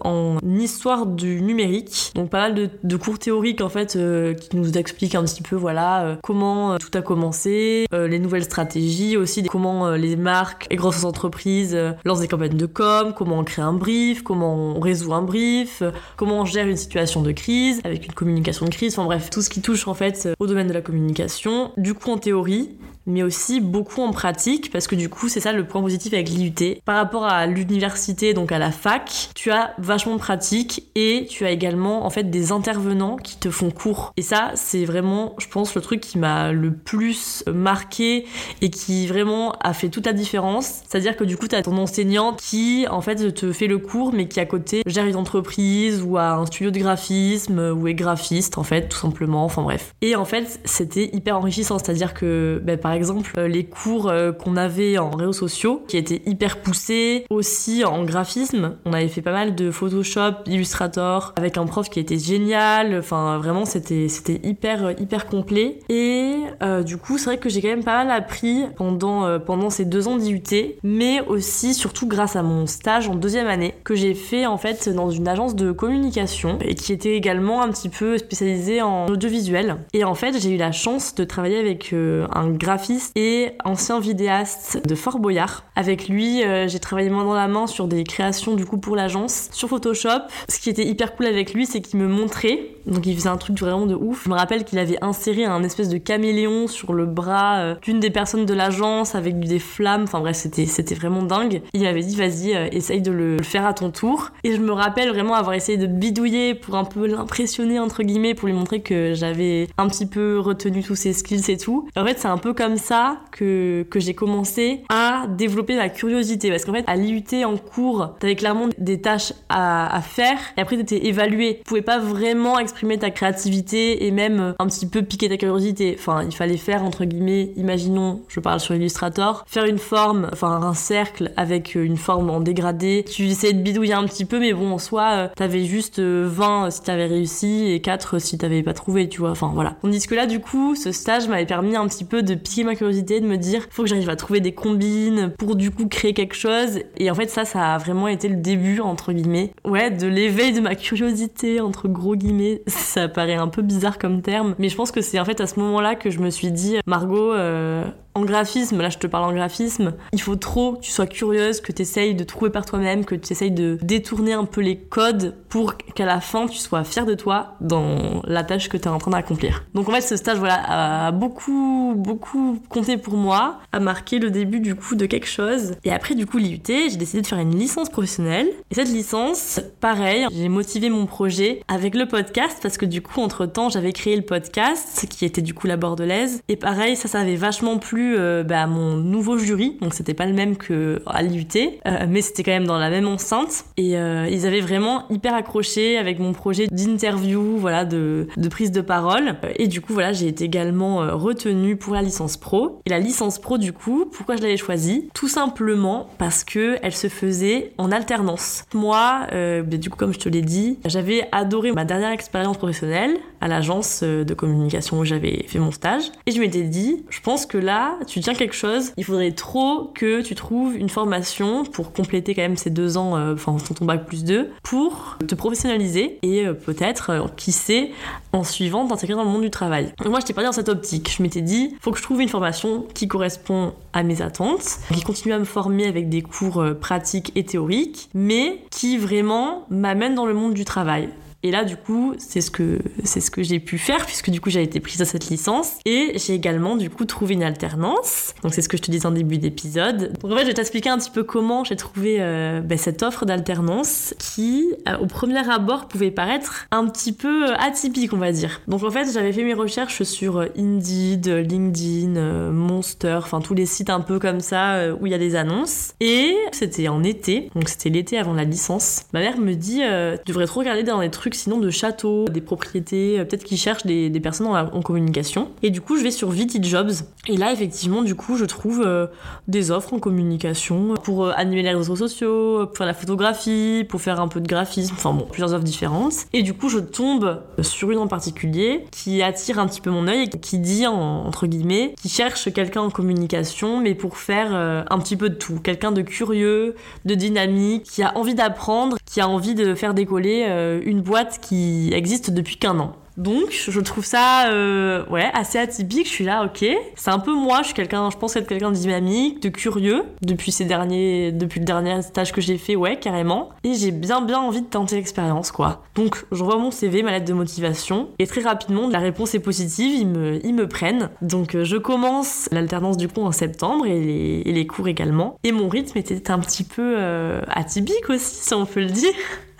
en 0.00 0.38
histoire 0.44 1.06
du 1.06 1.42
numérique. 1.42 2.12
Donc 2.14 2.30
pas 2.30 2.48
mal 2.48 2.70
de 2.82 2.96
cours 2.96 3.18
théoriques 3.18 3.60
en 3.60 3.68
fait 3.68 3.98
qui 4.40 4.56
nous 4.56 4.78
expliquent 4.78 5.16
un 5.16 5.24
petit 5.24 5.42
peu 5.42 5.49
voilà 5.56 6.04
euh, 6.04 6.16
comment 6.22 6.72
euh, 6.72 6.76
tout 6.78 6.96
a 6.96 7.02
commencé, 7.02 7.86
euh, 7.92 8.08
les 8.08 8.18
nouvelles 8.18 8.44
stratégies 8.44 9.16
aussi, 9.16 9.42
comment 9.44 9.90
les 9.90 10.16
marques 10.16 10.66
et 10.70 10.76
grosses 10.76 11.04
entreprises 11.04 11.76
lancent 12.04 12.20
des 12.20 12.28
campagnes 12.28 12.56
de 12.56 12.66
com, 12.66 13.12
comment 13.16 13.38
on 13.38 13.44
crée 13.44 13.62
un 13.62 13.72
brief, 13.72 14.22
comment 14.22 14.54
on 14.54 14.80
résout 14.80 15.12
un 15.12 15.22
brief, 15.22 15.82
comment 16.16 16.40
on 16.40 16.44
gère 16.44 16.66
une 16.66 16.76
situation 16.76 17.22
de 17.22 17.32
crise 17.32 17.80
avec 17.84 18.06
une 18.06 18.12
communication 18.12 18.66
de 18.66 18.70
crise, 18.70 18.98
enfin 18.98 19.04
bref, 19.04 19.30
tout 19.30 19.42
ce 19.42 19.50
qui 19.50 19.60
touche 19.60 19.88
en 19.88 19.94
fait 19.94 20.28
au 20.38 20.46
domaine 20.46 20.68
de 20.68 20.72
la 20.72 20.82
communication. 20.82 21.72
Du 21.76 21.94
coup 21.94 22.10
en 22.10 22.18
théorie, 22.18 22.70
mais 23.10 23.22
aussi 23.22 23.60
beaucoup 23.60 24.02
en 24.02 24.12
pratique, 24.12 24.70
parce 24.70 24.86
que 24.86 24.94
du 24.94 25.08
coup, 25.08 25.28
c'est 25.28 25.40
ça 25.40 25.52
le 25.52 25.66
point 25.66 25.80
positif 25.82 26.12
avec 26.12 26.28
l'IUT. 26.28 26.80
Par 26.84 26.96
rapport 26.96 27.24
à 27.24 27.46
l'université, 27.46 28.34
donc 28.34 28.52
à 28.52 28.58
la 28.58 28.70
fac, 28.70 29.30
tu 29.34 29.50
as 29.50 29.74
vachement 29.78 30.14
de 30.14 30.20
pratique 30.20 30.90
et 30.94 31.26
tu 31.28 31.44
as 31.44 31.50
également 31.50 32.04
en 32.04 32.10
fait 32.10 32.30
des 32.30 32.52
intervenants 32.52 33.16
qui 33.16 33.36
te 33.36 33.50
font 33.50 33.70
cours. 33.70 34.12
Et 34.16 34.22
ça, 34.22 34.52
c'est 34.54 34.84
vraiment, 34.84 35.34
je 35.38 35.48
pense, 35.48 35.74
le 35.74 35.80
truc 35.80 36.00
qui 36.00 36.18
m'a 36.18 36.52
le 36.52 36.72
plus 36.72 37.44
marqué 37.52 38.26
et 38.60 38.70
qui 38.70 39.06
vraiment 39.06 39.52
a 39.60 39.72
fait 39.72 39.88
toute 39.88 40.06
la 40.06 40.12
différence. 40.12 40.80
C'est-à-dire 40.88 41.16
que 41.16 41.24
du 41.24 41.36
coup, 41.36 41.48
tu 41.48 41.56
as 41.56 41.62
ton 41.62 41.76
enseignant 41.76 42.34
qui 42.34 42.86
en 42.90 43.00
fait 43.00 43.34
te 43.34 43.52
fait 43.52 43.66
le 43.66 43.78
cours, 43.78 44.12
mais 44.12 44.28
qui 44.28 44.40
à 44.40 44.46
côté 44.46 44.82
gère 44.86 45.06
une 45.06 45.16
entreprise 45.16 46.02
ou 46.02 46.16
a 46.16 46.32
un 46.32 46.46
studio 46.46 46.70
de 46.70 46.78
graphisme 46.78 47.58
ou 47.76 47.88
est 47.88 47.94
graphiste 47.94 48.58
en 48.58 48.62
fait, 48.62 48.88
tout 48.88 48.98
simplement. 48.98 49.44
Enfin 49.44 49.62
bref. 49.62 49.94
Et 50.00 50.16
en 50.16 50.24
fait, 50.24 50.60
c'était 50.64 51.10
hyper 51.12 51.36
enrichissant, 51.36 51.78
c'est-à-dire 51.78 52.14
que 52.14 52.60
ben, 52.64 52.78
par 52.78 52.92
exemple 52.92 52.99
euh, 53.38 53.48
les 53.48 53.64
cours 53.64 54.08
euh, 54.08 54.32
qu'on 54.32 54.56
avait 54.56 54.98
en 54.98 55.10
réseaux 55.10 55.32
sociaux 55.32 55.82
qui 55.88 55.96
étaient 55.96 56.22
hyper 56.26 56.58
poussés, 56.58 57.24
aussi 57.30 57.84
en 57.84 58.04
graphisme. 58.04 58.76
On 58.84 58.92
avait 58.92 59.08
fait 59.08 59.22
pas 59.22 59.32
mal 59.32 59.54
de 59.54 59.70
Photoshop, 59.70 60.44
Illustrator 60.46 61.32
avec 61.36 61.56
un 61.56 61.66
prof 61.66 61.88
qui 61.88 62.00
était 62.00 62.18
génial. 62.18 62.98
Enfin 62.98 63.38
vraiment 63.38 63.64
c'était 63.64 64.08
c'était 64.08 64.40
hyper 64.46 64.92
hyper 65.00 65.26
complet. 65.26 65.78
Et 65.88 66.36
euh, 66.62 66.82
du 66.82 66.96
coup 66.96 67.18
c'est 67.18 67.26
vrai 67.26 67.38
que 67.38 67.48
j'ai 67.48 67.62
quand 67.62 67.68
même 67.68 67.84
pas 67.84 68.04
mal 68.04 68.10
appris 68.10 68.64
pendant 68.76 69.38
pendant 69.40 69.70
ces 69.70 69.84
deux 69.84 70.08
ans 70.08 70.16
d'IUT, 70.16 70.76
mais 70.82 71.20
aussi 71.26 71.74
surtout 71.74 72.06
grâce 72.06 72.36
à 72.36 72.42
mon 72.42 72.66
stage 72.66 73.08
en 73.08 73.14
deuxième 73.14 73.46
année 73.46 73.74
que 73.84 73.94
j'ai 73.94 74.14
fait 74.14 74.46
en 74.46 74.58
fait 74.58 74.88
dans 74.88 75.10
une 75.10 75.28
agence 75.28 75.54
de 75.54 75.72
communication 75.72 76.58
et 76.60 76.74
qui 76.74 76.92
était 76.92 77.16
également 77.16 77.62
un 77.62 77.68
petit 77.70 77.88
peu 77.88 78.18
spécialisée 78.18 78.82
en 78.82 79.06
audiovisuel. 79.06 79.76
Et 79.92 80.04
en 80.04 80.14
fait 80.14 80.38
j'ai 80.38 80.50
eu 80.54 80.56
la 80.56 80.72
chance 80.72 81.14
de 81.14 81.24
travailler 81.24 81.58
avec 81.58 81.92
un 81.92 82.50
graphiste 82.50 82.79
et 83.16 83.52
ancien 83.64 84.00
vidéaste 84.00 84.86
de 84.86 84.94
Fort 84.94 85.18
Boyard. 85.18 85.64
Avec 85.76 86.08
lui, 86.08 86.42
euh, 86.42 86.68
j'ai 86.68 86.78
travaillé 86.78 87.10
main 87.10 87.24
dans 87.24 87.34
la 87.34 87.48
main 87.48 87.66
sur 87.66 87.88
des 87.88 88.04
créations 88.04 88.54
du 88.54 88.66
coup 88.66 88.78
pour 88.78 88.96
l'agence 88.96 89.48
sur 89.52 89.68
Photoshop. 89.68 90.22
Ce 90.48 90.58
qui 90.58 90.70
était 90.70 90.84
hyper 90.84 91.14
cool 91.16 91.26
avec 91.26 91.54
lui, 91.54 91.66
c'est 91.66 91.80
qu'il 91.80 91.98
me 91.98 92.08
montrait 92.08 92.76
donc 92.86 93.06
il 93.06 93.14
faisait 93.14 93.28
un 93.28 93.36
truc 93.36 93.58
vraiment 93.58 93.86
de 93.86 93.94
ouf. 93.94 94.24
Je 94.24 94.30
me 94.30 94.34
rappelle 94.34 94.64
qu'il 94.64 94.78
avait 94.78 94.98
inséré 95.02 95.44
un 95.44 95.62
espèce 95.62 95.88
de 95.88 95.98
caméléon 95.98 96.66
sur 96.66 96.92
le 96.92 97.06
bras 97.06 97.58
euh, 97.58 97.74
d'une 97.82 98.00
des 98.00 98.10
personnes 98.10 98.46
de 98.46 98.54
l'agence 98.54 99.14
avec 99.14 99.38
des 99.40 99.58
flammes. 99.58 100.04
Enfin 100.04 100.20
bref, 100.20 100.36
c'était 100.36 100.66
c'était 100.66 100.94
vraiment 100.94 101.22
dingue. 101.22 101.62
Il 101.74 101.82
m'avait 101.82 102.02
dit 102.02 102.16
vas-y, 102.16 102.54
euh, 102.54 102.68
essaye 102.72 103.02
de 103.02 103.10
le, 103.10 103.42
faire 103.42 103.66
à 103.66 103.74
ton 103.74 103.90
tour. 103.90 104.30
Et 104.44 104.54
je 104.54 104.60
me 104.60 104.72
rappelle 104.72 105.10
vraiment 105.10 105.34
avoir 105.34 105.54
essayé 105.54 105.78
de 105.78 105.86
bidouiller 105.86 106.54
pour 106.54 106.76
un 106.76 106.84
peu 106.84 107.06
l'impressionner 107.06 107.78
entre 107.78 108.02
guillemets, 108.02 108.34
pour 108.34 108.48
lui 108.48 108.54
montrer 108.54 108.80
que 108.80 109.14
j'avais 109.14 109.68
un 109.78 109.88
petit 109.88 110.06
peu 110.06 110.38
retenu 110.38 110.82
tous 110.82 110.96
ses 110.96 111.12
skills 111.12 111.50
et 111.50 111.56
tout. 111.56 111.88
en 111.96 112.04
fait, 112.04 112.18
c'est 112.18 112.28
un 112.28 112.38
peu 112.38 112.54
comme 112.54 112.76
ça 112.76 113.20
que 113.32 113.86
que 113.90 114.00
j'ai 114.00 114.14
commencé 114.14 114.82
à 114.88 115.26
développer 115.28 115.76
ma 115.76 115.88
curiosité 115.88 116.50
parce 116.50 116.64
qu'en 116.64 116.72
fait, 116.72 116.84
à 116.86 116.96
l'IUT 116.96 117.44
en 117.44 117.56
cours, 117.56 118.14
t'avais 118.18 118.36
clairement 118.36 118.68
des 118.78 119.00
tâches 119.00 119.32
à, 119.48 119.94
à 119.94 120.00
faire 120.00 120.38
et 120.56 120.60
après 120.60 120.76
t'étais 120.76 121.06
évalué. 121.06 121.58
Tu 121.58 121.64
pouvais 121.64 121.82
pas 121.82 121.98
vraiment 121.98 122.58
exprimer 122.70 122.98
ta 122.98 123.10
créativité 123.10 124.06
et 124.06 124.10
même 124.12 124.54
un 124.58 124.66
petit 124.66 124.86
peu 124.86 125.02
piquer 125.02 125.28
ta 125.28 125.36
curiosité. 125.36 125.96
Enfin, 125.98 126.22
il 126.24 126.34
fallait 126.34 126.56
faire 126.56 126.84
entre 126.84 127.04
guillemets, 127.04 127.52
imaginons, 127.56 128.22
je 128.28 128.38
parle 128.38 128.60
sur 128.60 128.74
Illustrator, 128.74 129.44
faire 129.46 129.64
une 129.64 129.78
forme, 129.78 130.28
enfin 130.32 130.60
un 130.62 130.74
cercle 130.74 131.32
avec 131.36 131.74
une 131.74 131.96
forme 131.96 132.30
en 132.30 132.40
dégradé. 132.40 133.04
Tu 133.10 133.24
essayais 133.26 133.52
de 133.52 133.62
bidouiller 133.62 133.94
un 133.94 134.04
petit 134.04 134.24
peu, 134.24 134.38
mais 134.38 134.52
bon, 134.52 134.72
en 134.72 134.78
soi, 134.78 135.10
euh, 135.12 135.28
t'avais 135.34 135.64
juste 135.64 136.00
20 136.00 136.66
euh, 136.66 136.70
si 136.70 136.82
t'avais 136.82 137.06
réussi 137.06 137.72
et 137.72 137.80
4 137.80 138.20
si 138.20 138.38
t'avais 138.38 138.62
pas 138.62 138.72
trouvé, 138.72 139.08
tu 139.08 139.20
vois. 139.20 139.30
Enfin 139.30 139.50
voilà. 139.52 139.76
Tandis 139.82 140.06
que 140.06 140.14
là, 140.14 140.26
du 140.26 140.40
coup, 140.40 140.74
ce 140.76 140.92
stage 140.92 141.28
m'avait 141.28 141.46
permis 141.46 141.76
un 141.76 141.86
petit 141.88 142.04
peu 142.04 142.22
de 142.22 142.34
piquer 142.34 142.64
ma 142.64 142.76
curiosité, 142.76 143.20
de 143.20 143.26
me 143.26 143.36
dire, 143.36 143.66
faut 143.70 143.82
que 143.82 143.88
j'arrive 143.88 144.10
à 144.10 144.16
trouver 144.16 144.40
des 144.40 144.52
combines 144.52 145.32
pour 145.38 145.56
du 145.56 145.70
coup 145.70 145.88
créer 145.88 146.14
quelque 146.14 146.36
chose. 146.36 146.80
Et 146.96 147.10
en 147.10 147.14
fait, 147.14 147.28
ça, 147.28 147.44
ça 147.44 147.74
a 147.74 147.78
vraiment 147.78 148.08
été 148.08 148.28
le 148.28 148.36
début, 148.36 148.80
entre 148.80 149.12
guillemets, 149.12 149.52
ouais, 149.64 149.90
de 149.90 150.06
l'éveil 150.06 150.52
de 150.52 150.60
ma 150.60 150.74
curiosité, 150.74 151.60
entre 151.60 151.88
gros 151.88 152.16
guillemets. 152.16 152.59
Ça 152.66 153.08
paraît 153.08 153.34
un 153.34 153.48
peu 153.48 153.62
bizarre 153.62 153.98
comme 153.98 154.22
terme, 154.22 154.54
mais 154.58 154.68
je 154.68 154.76
pense 154.76 154.92
que 154.92 155.00
c'est 155.00 155.18
en 155.18 155.24
fait 155.24 155.40
à 155.40 155.46
ce 155.46 155.58
moment-là 155.60 155.94
que 155.94 156.10
je 156.10 156.20
me 156.20 156.30
suis 156.30 156.52
dit, 156.52 156.76
Margot, 156.86 157.32
euh, 157.32 157.84
en 158.14 158.22
graphisme, 158.22 158.80
là 158.80 158.90
je 158.90 158.98
te 158.98 159.06
parle 159.06 159.24
en 159.24 159.32
graphisme, 159.32 159.94
il 160.12 160.20
faut 160.20 160.36
trop 160.36 160.74
que 160.74 160.80
tu 160.80 160.90
sois 160.90 161.06
curieuse, 161.06 161.60
que 161.60 161.72
tu 161.72 161.82
essayes 161.82 162.14
de 162.14 162.24
trouver 162.24 162.50
par 162.50 162.66
toi-même, 162.66 163.04
que 163.04 163.14
tu 163.14 163.32
essayes 163.32 163.50
de 163.50 163.78
détourner 163.82 164.32
un 164.32 164.44
peu 164.44 164.60
les 164.60 164.76
codes 164.76 165.36
pour 165.48 165.76
qu'à 165.76 166.06
la 166.06 166.20
fin 166.20 166.46
tu 166.46 166.58
sois 166.58 166.84
fier 166.84 167.06
de 167.06 167.14
toi 167.14 167.54
dans 167.60 168.22
la 168.24 168.42
tâche 168.42 168.68
que 168.68 168.76
tu 168.76 168.84
es 168.84 168.88
en 168.88 168.98
train 168.98 169.12
d'accomplir. 169.12 169.64
Donc 169.74 169.88
en 169.88 169.92
fait 169.92 170.00
ce 170.00 170.16
stage 170.16 170.38
voilà 170.38 171.06
a 171.06 171.12
beaucoup 171.12 171.94
beaucoup 171.96 172.60
compté 172.68 172.96
pour 172.96 173.14
moi, 173.14 173.58
a 173.72 173.80
marqué 173.80 174.18
le 174.18 174.30
début 174.30 174.60
du 174.60 174.74
coup 174.74 174.96
de 174.96 175.06
quelque 175.06 175.28
chose. 175.28 175.74
Et 175.84 175.92
après 175.92 176.14
du 176.14 176.26
coup 176.26 176.38
l'IUT, 176.38 176.60
j'ai 176.66 176.96
décidé 176.96 177.22
de 177.22 177.26
faire 177.26 177.38
une 177.38 177.56
licence 177.56 177.88
professionnelle. 177.88 178.48
Et 178.70 178.74
cette 178.74 178.88
licence, 178.88 179.60
pareil, 179.80 180.26
j'ai 180.32 180.48
motivé 180.48 180.90
mon 180.90 181.06
projet 181.06 181.62
avec 181.68 181.94
le 181.94 182.06
podcast 182.06 182.58
parce 182.62 182.76
que 182.76 182.86
du 182.86 183.02
coup 183.02 183.20
entre 183.20 183.46
temps 183.46 183.68
j'avais 183.68 183.92
créé 183.92 184.16
le 184.16 184.22
podcast 184.22 185.06
qui 185.08 185.24
était 185.24 185.42
du 185.42 185.54
coup 185.54 185.66
la 185.66 185.76
bordelaise. 185.76 186.42
Et 186.48 186.56
pareil 186.56 186.96
ça 186.96 187.08
ça 187.08 187.20
avait 187.20 187.36
vachement 187.36 187.78
plu 187.78 187.99
euh, 188.00 188.42
bah, 188.42 188.66
mon 188.66 188.96
nouveau 188.96 189.38
jury, 189.38 189.76
donc 189.80 189.94
c'était 189.94 190.14
pas 190.14 190.26
le 190.26 190.32
même 190.32 190.56
que 190.56 191.02
à 191.06 191.22
l'IUT, 191.22 191.46
euh, 191.56 192.06
mais 192.08 192.22
c'était 192.22 192.42
quand 192.42 192.52
même 192.52 192.66
dans 192.66 192.78
la 192.78 192.90
même 192.90 193.06
enceinte. 193.06 193.64
Et 193.76 193.96
euh, 193.96 194.28
ils 194.30 194.46
avaient 194.46 194.60
vraiment 194.60 195.08
hyper 195.10 195.34
accroché 195.34 195.98
avec 195.98 196.18
mon 196.18 196.32
projet 196.32 196.66
d'interview, 196.70 197.56
voilà, 197.56 197.84
de, 197.84 198.26
prise 198.50 198.72
de 198.72 198.80
parole. 198.80 199.36
Et 199.56 199.68
du 199.68 199.80
coup, 199.80 199.92
voilà, 199.92 200.12
j'ai 200.12 200.26
été 200.26 200.44
également 200.44 201.16
retenue 201.16 201.76
pour 201.76 201.94
la 201.94 202.02
licence 202.02 202.36
pro. 202.36 202.80
Et 202.86 202.90
la 202.90 202.98
licence 202.98 203.38
pro, 203.38 203.58
du 203.58 203.72
coup, 203.72 204.06
pourquoi 204.10 204.36
je 204.36 204.42
l'avais 204.42 204.56
choisie? 204.56 205.08
Tout 205.14 205.28
simplement 205.28 206.08
parce 206.18 206.44
que 206.44 206.78
elle 206.82 206.94
se 206.94 207.08
faisait 207.08 207.72
en 207.78 207.92
alternance. 207.92 208.64
Moi, 208.74 209.26
bah, 209.30 209.76
du 209.76 209.90
coup, 209.90 209.96
comme 209.96 210.12
je 210.12 210.18
te 210.18 210.28
l'ai 210.28 210.42
dit, 210.42 210.78
j'avais 210.84 211.28
adoré 211.32 211.72
ma 211.72 211.84
dernière 211.84 212.10
expérience 212.10 212.58
professionnelle 212.58 213.16
à 213.40 213.48
l'agence 213.48 214.02
de 214.02 214.34
communication 214.34 214.98
où 214.98 215.04
j'avais 215.04 215.44
fait 215.46 215.58
mon 215.58 215.70
stage. 215.70 216.10
Et 216.26 216.32
je 216.32 216.40
m'étais 216.40 216.62
dit, 216.62 217.04
je 217.08 217.20
pense 217.20 217.46
que 217.46 217.58
là, 217.58 217.89
tu 218.06 218.20
tiens 218.20 218.34
quelque 218.34 218.54
chose, 218.54 218.92
il 218.96 219.04
faudrait 219.04 219.32
trop 219.32 219.90
que 219.94 220.22
tu 220.22 220.34
trouves 220.34 220.76
une 220.76 220.88
formation 220.88 221.64
pour 221.64 221.92
compléter 221.92 222.34
quand 222.34 222.42
même 222.42 222.56
ces 222.56 222.70
deux 222.70 222.96
ans, 222.96 223.16
euh, 223.16 223.34
enfin 223.34 223.56
ton 223.74 223.84
bac 223.84 224.06
plus 224.06 224.24
deux, 224.24 224.50
pour 224.62 225.16
te 225.26 225.34
professionnaliser 225.34 226.18
et 226.22 226.46
euh, 226.46 226.54
peut-être, 226.54 227.10
euh, 227.10 227.26
qui 227.36 227.52
sait, 227.52 227.90
en 228.32 228.44
suivant, 228.44 228.86
t'intégrer 228.86 229.14
dans 229.14 229.24
le 229.24 229.30
monde 229.30 229.42
du 229.42 229.50
travail. 229.50 229.92
moi, 230.04 230.20
je 230.20 230.26
t'ai 230.26 230.32
pas 230.32 230.44
dans 230.44 230.52
cette 230.52 230.68
optique. 230.68 231.14
Je 231.16 231.22
m'étais 231.22 231.42
dit, 231.42 231.76
faut 231.80 231.90
que 231.90 231.98
je 231.98 232.02
trouve 232.02 232.20
une 232.20 232.28
formation 232.28 232.86
qui 232.94 233.08
correspond 233.08 233.72
à 233.92 234.02
mes 234.02 234.22
attentes, 234.22 234.78
qui 234.92 235.02
continue 235.02 235.34
à 235.34 235.38
me 235.38 235.44
former 235.44 235.86
avec 235.86 236.08
des 236.08 236.22
cours 236.22 236.64
pratiques 236.80 237.32
et 237.34 237.44
théoriques, 237.44 238.08
mais 238.14 238.62
qui 238.70 238.98
vraiment 238.98 239.66
m'amène 239.70 240.14
dans 240.14 240.26
le 240.26 240.34
monde 240.34 240.54
du 240.54 240.64
travail. 240.64 241.08
Et 241.42 241.50
là, 241.50 241.64
du 241.64 241.76
coup, 241.76 242.14
c'est 242.18 242.42
ce 242.42 242.50
que 242.50 242.80
c'est 243.04 243.20
ce 243.20 243.30
que 243.30 243.42
j'ai 243.42 243.60
pu 243.60 243.78
faire 243.78 244.04
puisque 244.04 244.30
du 244.30 244.40
coup 244.40 244.50
j'ai 244.50 244.62
été 244.62 244.78
prise 244.78 245.00
à 245.00 245.04
cette 245.06 245.28
licence 245.30 245.78
et 245.86 246.12
j'ai 246.16 246.34
également 246.34 246.76
du 246.76 246.90
coup 246.90 247.06
trouvé 247.06 247.34
une 247.34 247.42
alternance. 247.42 248.34
Donc 248.42 248.52
c'est 248.52 248.60
ce 248.60 248.68
que 248.68 248.76
je 248.76 248.82
te 248.82 248.90
disais 248.90 249.06
en 249.06 249.10
début 249.10 249.38
d'épisode. 249.38 250.12
En 250.22 250.36
fait, 250.36 250.42
je 250.42 250.46
vais 250.46 250.54
t'expliquer 250.54 250.90
un 250.90 250.98
petit 250.98 251.10
peu 251.10 251.24
comment 251.24 251.64
j'ai 251.64 251.76
trouvé 251.76 252.18
euh, 252.20 252.60
ben, 252.60 252.76
cette 252.76 253.02
offre 253.02 253.24
d'alternance 253.24 254.14
qui, 254.18 254.74
euh, 254.86 254.98
au 254.98 255.06
premier 255.06 255.48
abord, 255.50 255.88
pouvait 255.88 256.10
paraître 256.10 256.66
un 256.70 256.86
petit 256.86 257.12
peu 257.12 257.50
euh, 257.50 257.56
atypique, 257.58 258.12
on 258.12 258.18
va 258.18 258.32
dire. 258.32 258.60
Donc 258.68 258.82
en 258.82 258.90
fait, 258.90 259.10
j'avais 259.12 259.32
fait 259.32 259.44
mes 259.44 259.54
recherches 259.54 260.02
sur 260.02 260.46
Indeed, 260.58 261.26
LinkedIn, 261.26 262.50
Monster, 262.50 263.18
enfin 263.22 263.40
tous 263.40 263.54
les 263.54 263.66
sites 263.66 263.90
un 263.90 264.00
peu 264.00 264.18
comme 264.18 264.40
ça 264.40 264.94
où 265.00 265.06
il 265.06 265.12
y 265.12 265.14
a 265.14 265.18
des 265.18 265.36
annonces. 265.36 265.94
Et 266.00 266.36
c'était 266.52 266.88
en 266.88 267.02
été, 267.02 267.50
donc 267.54 267.68
c'était 267.68 267.88
l'été 267.88 268.18
avant 268.18 268.34
la 268.34 268.44
licence. 268.44 269.04
Ma 269.12 269.20
mère 269.20 269.38
me 269.38 269.54
dit, 269.54 269.80
tu 270.24 270.32
devrais 270.32 270.46
trop 270.46 270.60
regarder 270.60 270.82
dans 270.82 271.00
les 271.00 271.10
trucs 271.10 271.29
sinon 271.34 271.58
de 271.58 271.70
châteaux, 271.70 272.26
des 272.28 272.40
propriétés, 272.40 273.18
euh, 273.18 273.24
peut-être 273.24 273.44
qu'ils 273.44 273.58
cherchent 273.58 273.86
des, 273.86 274.20
personnes 274.20 274.46
en, 274.48 274.82
communication. 274.82 275.48
Et 275.62 275.70
du 275.70 275.80
coup, 275.80 275.96
je 275.96 276.02
vais 276.02 276.10
sur 276.10 276.30
VT 276.30 276.62
Jobs. 276.62 276.92
Et 277.26 277.36
là, 277.36 277.52
effectivement, 277.52 278.02
du 278.02 278.14
coup, 278.14 278.36
je 278.36 278.44
trouve 278.44 278.82
euh, 278.84 279.06
des 279.48 279.70
offres 279.70 279.94
en 279.94 279.98
communication 279.98 280.94
pour 281.02 281.24
euh, 281.24 281.32
animer 281.36 281.62
les 281.62 281.74
réseaux 281.74 281.96
sociaux, 281.96 282.66
pour 282.66 282.76
faire 282.76 282.86
la 282.86 282.94
photographie, 282.94 283.84
pour 283.88 284.00
faire 284.00 284.20
un 284.20 284.28
peu 284.28 284.40
de 284.40 284.48
graphisme, 284.48 284.94
enfin 284.96 285.12
bon, 285.12 285.26
plusieurs 285.30 285.52
offres 285.52 285.64
différentes. 285.64 286.14
Et 286.32 286.42
du 286.42 286.54
coup, 286.54 286.68
je 286.68 286.78
tombe 286.78 287.42
sur 287.62 287.90
une 287.90 287.98
en 287.98 288.08
particulier 288.08 288.84
qui 288.90 289.22
attire 289.22 289.58
un 289.58 289.66
petit 289.66 289.80
peu 289.80 289.90
mon 289.90 290.06
œil 290.06 290.22
et 290.22 290.28
qui 290.28 290.58
dit, 290.58 290.86
entre 290.86 291.46
guillemets, 291.46 291.94
qui 292.00 292.08
cherche 292.08 292.52
quelqu'un 292.52 292.82
en 292.82 292.90
communication, 292.90 293.80
mais 293.80 293.94
pour 293.94 294.16
faire 294.16 294.54
un 294.54 294.98
petit 294.98 295.16
peu 295.16 295.30
de 295.30 295.34
tout. 295.34 295.58
Quelqu'un 295.62 295.92
de 295.92 296.02
curieux, 296.02 296.74
de 297.04 297.14
dynamique, 297.14 297.84
qui 297.84 298.02
a 298.02 298.16
envie 298.16 298.34
d'apprendre, 298.34 298.96
qui 299.10 299.20
a 299.20 299.28
envie 299.28 299.56
de 299.56 299.74
faire 299.74 299.92
décoller 299.92 300.44
une 300.84 301.00
boîte 301.00 301.40
qui 301.40 301.90
existe 301.92 302.30
depuis 302.30 302.56
qu'un 302.56 302.78
an. 302.78 302.92
Donc, 303.16 303.50
je 303.50 303.80
trouve 303.80 304.04
ça 304.04 304.48
euh, 304.48 305.04
ouais, 305.06 305.30
assez 305.34 305.58
atypique. 305.58 306.06
Je 306.06 306.12
suis 306.12 306.24
là, 306.24 306.44
ok. 306.44 306.64
C'est 306.96 307.10
un 307.10 307.18
peu 307.18 307.34
moi. 307.34 307.58
Je 307.60 307.66
suis 307.66 307.74
quelqu'un, 307.74 308.10
je 308.10 308.16
pense 308.16 308.36
être 308.36 308.46
quelqu'un 308.46 308.70
de 308.70 308.76
dynamique, 308.76 309.42
de 309.42 309.48
curieux 309.48 310.04
depuis 310.22 310.52
ces 310.52 310.64
derniers, 310.64 311.32
depuis 311.32 311.60
le 311.60 311.66
dernier 311.66 312.02
stage 312.02 312.32
que 312.32 312.40
j'ai 312.40 312.58
fait, 312.58 312.76
ouais, 312.76 312.98
carrément. 312.98 313.50
Et 313.64 313.74
j'ai 313.74 313.90
bien, 313.90 314.20
bien 314.20 314.38
envie 314.38 314.62
de 314.62 314.66
tenter 314.66 314.96
l'expérience, 314.96 315.50
quoi. 315.50 315.82
Donc, 315.94 316.24
j'envoie 316.32 316.56
mon 316.56 316.70
CV, 316.70 317.02
ma 317.02 317.12
lettre 317.12 317.26
de 317.26 317.32
motivation, 317.32 318.08
et 318.18 318.26
très 318.26 318.42
rapidement, 318.42 318.88
la 318.88 318.98
réponse 318.98 319.34
est 319.34 319.40
positive. 319.40 319.92
Ils 319.94 320.06
me, 320.06 320.44
ils 320.44 320.54
me 320.54 320.68
prennent. 320.68 321.10
Donc, 321.22 321.54
euh, 321.54 321.64
je 321.64 321.76
commence 321.76 322.48
l'alternance 322.52 322.96
du 322.96 323.08
coup 323.08 323.22
en 323.22 323.32
septembre 323.32 323.86
et 323.86 324.00
les, 324.00 324.42
et 324.46 324.52
les, 324.52 324.66
cours 324.66 324.88
également. 324.88 325.36
Et 325.44 325.52
mon 325.52 325.68
rythme 325.68 325.98
était 325.98 326.30
un 326.30 326.38
petit 326.38 326.64
peu 326.64 326.94
euh, 326.96 327.42
atypique 327.48 328.08
aussi, 328.08 328.34
si 328.46 328.54
on 328.54 328.66
peut 328.66 328.80
le 328.80 328.86
dire. 328.86 329.12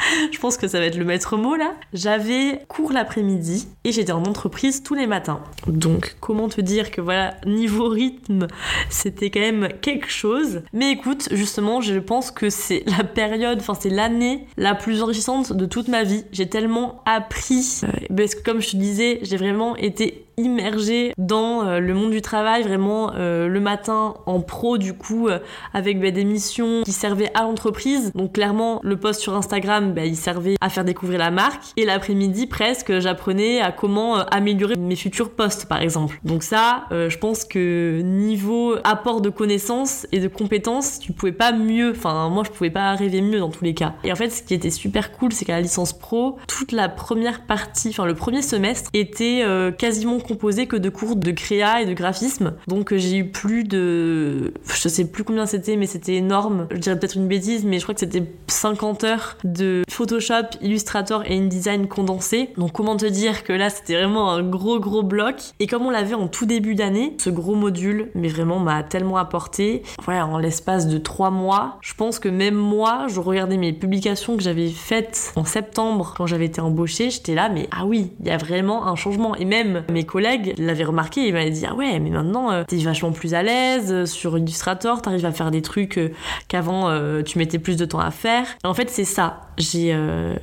je 0.33 0.39
pense 0.39 0.57
que 0.57 0.69
ça 0.69 0.79
va 0.79 0.87
être 0.87 0.97
le 0.97 1.05
maître 1.05 1.37
mot 1.37 1.57
là. 1.57 1.75
J'avais 1.93 2.63
cours 2.69 2.93
l'après-midi 2.93 3.69
et 3.85 3.93
j'étais 3.93 4.13
en 4.13 4.25
entreprise 4.25 4.83
tous 4.83 4.95
les 4.95 5.07
matins. 5.07 5.41
Donc 5.67 6.17
comment 6.21 6.49
te 6.49 6.61
dire 6.61 6.91
que 6.91 7.01
voilà, 7.01 7.35
niveau 7.47 7.89
rythme, 7.89 8.47
c'était 8.89 9.31
quand 9.31 9.41
même 9.41 9.69
quelque 9.81 10.11
chose. 10.11 10.63
Mais 10.73 10.93
écoute, 10.93 11.29
justement, 11.33 11.81
je 11.81 11.99
pense 11.99 12.31
que 12.31 12.51
c'est 12.51 12.85
la 12.87 13.05
période, 13.05 13.59
enfin 13.61 13.75
c'est 13.79 13.91
l'année 13.91 14.47
la 14.57 14.75
plus 14.75 15.03
enrichissante 15.03 15.53
de 15.53 15.67
toute 15.67 15.89
ma 15.89 16.05
vie. 16.05 16.25
J'ai 16.33 16.49
tellement 16.49 17.03
appris. 17.07 17.81
Euh, 17.85 18.15
parce 18.17 18.35
que 18.35 18.43
comme 18.43 18.61
je 18.61 18.71
te 18.71 18.77
disais, 18.77 19.21
j'ai 19.23 19.37
vraiment 19.37 19.77
été 19.77 20.27
immergée 20.41 21.13
dans 21.19 21.67
euh, 21.67 21.81
le 21.81 21.95
monde 21.95 22.11
du 22.11 22.23
travail, 22.23 22.63
vraiment 22.63 23.13
euh, 23.15 23.49
le 23.49 23.61
matin 23.61 24.15
en 24.27 24.41
pro 24.41 24.79
du 24.79 24.95
coup, 24.95 25.29
euh, 25.29 25.39
avec 25.73 26.01
bah, 26.01 26.11
des 26.11 26.25
missions 26.25 26.83
qui 26.85 26.93
servaient 26.93 27.31
à 27.35 27.43
l'entreprise. 27.43 28.13
Donc 28.15 28.33
clairement, 28.33 28.81
le 28.83 28.97
post 28.97 29.21
sur 29.21 29.35
Instagram, 29.37 29.93
bah, 29.93 30.05
il 30.05 30.17
servait 30.17 30.57
à 30.61 30.69
faire 30.69 30.85
découvrir 30.85 31.19
la 31.19 31.31
marque. 31.31 31.63
Et 31.77 31.85
l'après-midi, 31.85 32.47
presque, 32.47 32.99
j'apprenais 33.01 33.61
à 33.61 33.73
comment 33.73 34.17
améliorer 34.17 34.77
mes 34.77 34.97
futurs 34.97 35.31
posts, 35.31 35.67
par 35.67 35.81
exemple. 35.81 36.19
Donc 36.25 36.43
ça, 36.43 36.85
je 36.91 37.17
pense 37.19 37.45
que 37.45 38.01
niveau 38.03 38.77
apport 38.85 39.21
de 39.21 39.31
connaissances 39.31 40.07
et 40.13 40.21
de 40.21 40.29
compétences, 40.29 40.99
tu 41.01 41.13
pouvais 41.13 41.33
pas 41.33 41.53
mieux, 41.53 41.91
enfin 41.91 42.29
moi 42.29 42.45
je 42.45 42.51
pouvais 42.51 42.71
pas 42.71 42.95
rêver 42.95 43.21
mieux 43.21 43.39
dans 43.39 43.51
tous 43.51 43.65
les 43.65 43.75
cas. 43.75 43.95
Et 44.05 44.13
en 44.13 44.17
fait, 44.17 44.31
ce 44.31 44.43
qui 44.43 44.55
était 44.55 44.71
super 44.71 45.13
cool, 45.13 45.33
c'est 45.33 45.45
qu'à 45.45 45.55
la 45.55 45.61
licence 45.61 45.93
pro, 45.93 46.39
toute 46.47 46.73
la 46.73 46.89
première 46.89 47.47
partie, 47.47 47.89
enfin 47.91 48.07
le 48.07 48.15
premier 48.15 48.43
semestre 48.43 48.91
était 48.95 49.45
quasiment 49.79 50.19
composé 50.31 50.67
que 50.67 50.77
de 50.77 50.89
cours 50.89 51.17
de 51.17 51.33
créa 51.33 51.83
et 51.83 51.87
de 51.87 51.93
graphisme. 51.93 52.55
Donc 52.69 52.95
j'ai 52.95 53.17
eu 53.17 53.29
plus 53.31 53.65
de... 53.65 54.55
Je 54.65 54.89
sais 54.89 55.05
plus 55.05 55.25
combien 55.25 55.45
c'était, 55.45 55.75
mais 55.75 55.87
c'était 55.87 56.15
énorme. 56.15 56.69
Je 56.71 56.77
dirais 56.77 56.97
peut-être 56.97 57.17
une 57.17 57.27
bêtise, 57.27 57.65
mais 57.65 57.79
je 57.79 57.83
crois 57.83 57.95
que 57.95 58.01
c'était 58.01 58.23
50 58.47 59.03
heures 59.05 59.37
de 59.43 59.83
Photoshop, 59.91 60.57
Illustrator 60.63 61.25
et 61.27 61.37
InDesign 61.37 61.89
condensé. 61.89 62.51
Donc 62.57 62.71
comment 62.71 62.97
te 62.97 63.07
dire 63.07 63.43
que 63.43 63.53
là 63.53 63.71
c'était 63.71 63.95
vraiment 63.95 64.31
un 64.31 64.43
gros 64.45 64.79
gros 64.79 65.03
bloc? 65.03 65.37
Et 65.59 65.67
comme 65.67 65.85
on 65.85 65.91
l'avait 65.91 66.15
en 66.15 66.29
tout 66.29 66.47
début 66.47 66.77
d'année, 66.77 67.17
ce 67.19 67.31
gros 67.31 67.57
module, 67.57 68.11
mais 68.15 68.29
vraiment 68.29 68.61
m'a 68.61 68.85
tellement 68.85 69.17
apporté. 69.17 69.83
Voilà, 70.05 70.27
en 70.27 70.39
l'espace 70.39 70.87
de 70.87 70.99
trois 70.99 71.31
mois, 71.31 71.79
je 71.81 71.95
pense 71.95 72.21
que 72.21 72.29
même 72.29 72.55
moi, 72.55 73.07
je 73.09 73.19
regardais 73.19 73.57
mes 73.57 73.73
publications 73.73 74.37
que 74.37 74.43
j'avais 74.45 74.69
faites 74.69 75.33
en 75.35 75.45
septembre 75.45 76.15
quand 76.17 76.27
j'avais 76.27 76.47
été 76.47 76.61
embauchée, 76.61 77.11
j'étais 77.11 77.35
là, 77.35 77.49
mais 77.49 77.69
ah 77.73 77.85
oui, 77.85 78.13
il 78.21 78.29
y 78.29 78.31
a 78.31 78.37
vraiment 78.37 78.87
un 78.87 78.95
changement. 78.95 79.35
Et 79.35 79.45
même 79.45 79.83
mes 79.91 80.05
collègues 80.05 80.20
l'avaient 80.21 80.85
remarqué, 80.85 81.27
ils 81.27 81.33
m'avaient 81.33 81.51
dit 81.51 81.65
ah 81.69 81.75
ouais, 81.75 81.99
mais 81.99 82.11
maintenant 82.11 82.51
euh, 82.51 82.65
t'es 82.67 82.77
vachement 82.79 83.13
plus 83.13 83.35
à 83.35 83.43
l'aise 83.43 83.93
euh, 83.93 84.07
sur 84.07 84.37
Illustrator, 84.39 85.03
t'arrives 85.03 85.27
à 85.27 85.33
faire 85.33 85.51
des 85.51 85.63
trucs 85.63 85.99
euh, 85.99 86.11
qu'avant 86.49 86.91
tu 87.25 87.39
mettais 87.39 87.59
plus 87.59 87.77
de 87.77 87.85
temps 87.85 88.01
à 88.01 88.11
faire. 88.11 88.47
en 88.65 88.75
fait, 88.75 88.91
c'est 88.91 89.05
ça. 89.05 89.43
J'ai 89.59 89.95